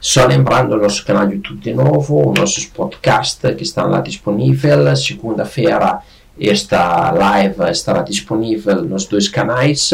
Só 0.00 0.26
lembrando 0.26 0.74
o 0.74 0.78
nosso 0.78 1.04
canal 1.04 1.26
de 1.26 1.34
YouTube 1.34 1.60
de 1.60 1.74
novo, 1.74 2.30
os 2.30 2.40
nossos 2.40 2.64
podcasts 2.64 3.38
que 3.54 3.62
estão 3.62 3.88
lá 3.88 4.00
disponíveis. 4.00 5.04
Segunda-feira 5.04 6.00
esta 6.40 7.10
live 7.10 7.70
estará 7.70 8.02
disponível 8.02 8.82
nos 8.82 9.06
dois 9.06 9.28
canais. 9.28 9.92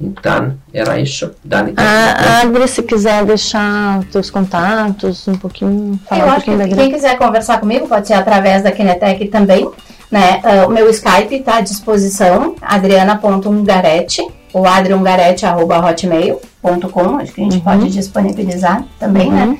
Então, 0.00 0.54
era 0.72 0.98
isso. 0.98 1.30
Dani, 1.44 1.74
ah, 1.76 2.40
Adri, 2.40 2.66
se 2.66 2.82
quiser 2.82 3.22
deixar 3.26 4.00
os 4.14 4.30
contatos, 4.30 5.28
um 5.28 5.34
pouquinho, 5.34 6.00
falar 6.08 6.22
Eu 6.22 6.28
um 6.28 6.30
pouquinho 6.34 6.62
acho 6.62 6.70
que 6.70 6.76
quem 6.76 6.90
quiser 6.90 7.18
conversar 7.18 7.60
comigo 7.60 7.86
pode 7.86 8.06
ser 8.06 8.14
através 8.14 8.62
da 8.62 8.72
Kinetec 8.72 9.28
também. 9.28 9.70
Né? 10.10 10.40
Uh, 10.42 10.68
o 10.68 10.70
meu 10.70 10.88
Skype 10.90 11.34
está 11.34 11.58
à 11.58 11.60
disposição, 11.60 12.56
adriana.ungarete, 12.62 14.26
ou 14.52 14.66
adriungarete.hotmail.com, 14.66 17.18
acho 17.18 17.32
que 17.32 17.42
a 17.42 17.44
gente 17.44 17.58
uhum. 17.58 17.60
pode 17.60 17.88
disponibilizar 17.90 18.82
também, 18.98 19.30
né? 19.30 19.44
uhum. 19.44 19.52
né? 19.52 19.58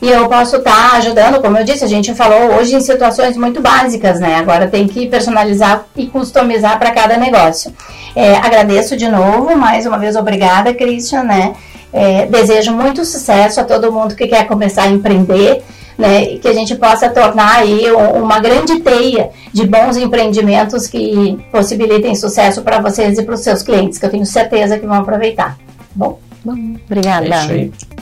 E 0.00 0.08
eu 0.08 0.28
posso 0.28 0.56
estar 0.56 0.90
tá 0.90 0.96
ajudando, 0.96 1.40
como 1.40 1.58
eu 1.58 1.64
disse, 1.64 1.84
a 1.84 1.88
gente 1.88 2.14
falou 2.14 2.56
hoje 2.56 2.76
em 2.76 2.80
situações 2.80 3.36
muito 3.36 3.60
básicas, 3.60 4.20
né? 4.20 4.36
Agora 4.36 4.68
tem 4.68 4.86
que 4.86 5.06
personalizar 5.08 5.86
e 5.96 6.06
customizar 6.06 6.78
para 6.78 6.92
cada 6.92 7.16
negócio. 7.16 7.72
É, 8.14 8.36
agradeço 8.36 8.96
de 8.96 9.08
novo, 9.08 9.56
mais 9.56 9.86
uma 9.86 9.98
vez, 9.98 10.14
obrigada, 10.14 10.72
Christian, 10.72 11.24
né? 11.24 11.54
É, 11.92 12.26
desejo 12.26 12.72
muito 12.72 13.04
sucesso 13.04 13.60
a 13.60 13.64
todo 13.64 13.90
mundo 13.90 14.14
que 14.14 14.28
quer 14.28 14.46
começar 14.46 14.82
a 14.82 14.88
empreender, 14.88 15.64
né? 15.96 16.22
E 16.22 16.38
que 16.38 16.46
a 16.46 16.54
gente 16.54 16.76
possa 16.76 17.08
tornar 17.08 17.56
aí 17.56 17.90
uma 17.90 18.38
grande 18.38 18.78
teia 18.78 19.30
de 19.52 19.66
bons 19.66 19.96
empreendimentos 19.96 20.86
que 20.86 21.36
possibilitem 21.50 22.14
sucesso 22.14 22.62
para 22.62 22.80
vocês 22.80 23.18
e 23.18 23.22
para 23.24 23.34
os 23.34 23.40
seus 23.40 23.62
clientes, 23.62 23.98
que 23.98 24.06
eu 24.06 24.10
tenho 24.10 24.24
certeza 24.24 24.78
que 24.78 24.86
vão 24.86 24.98
aproveitar. 24.98 25.58
Bom, 25.92 26.20
Bom 26.44 26.76
obrigada. 26.86 27.26
É 27.26 27.97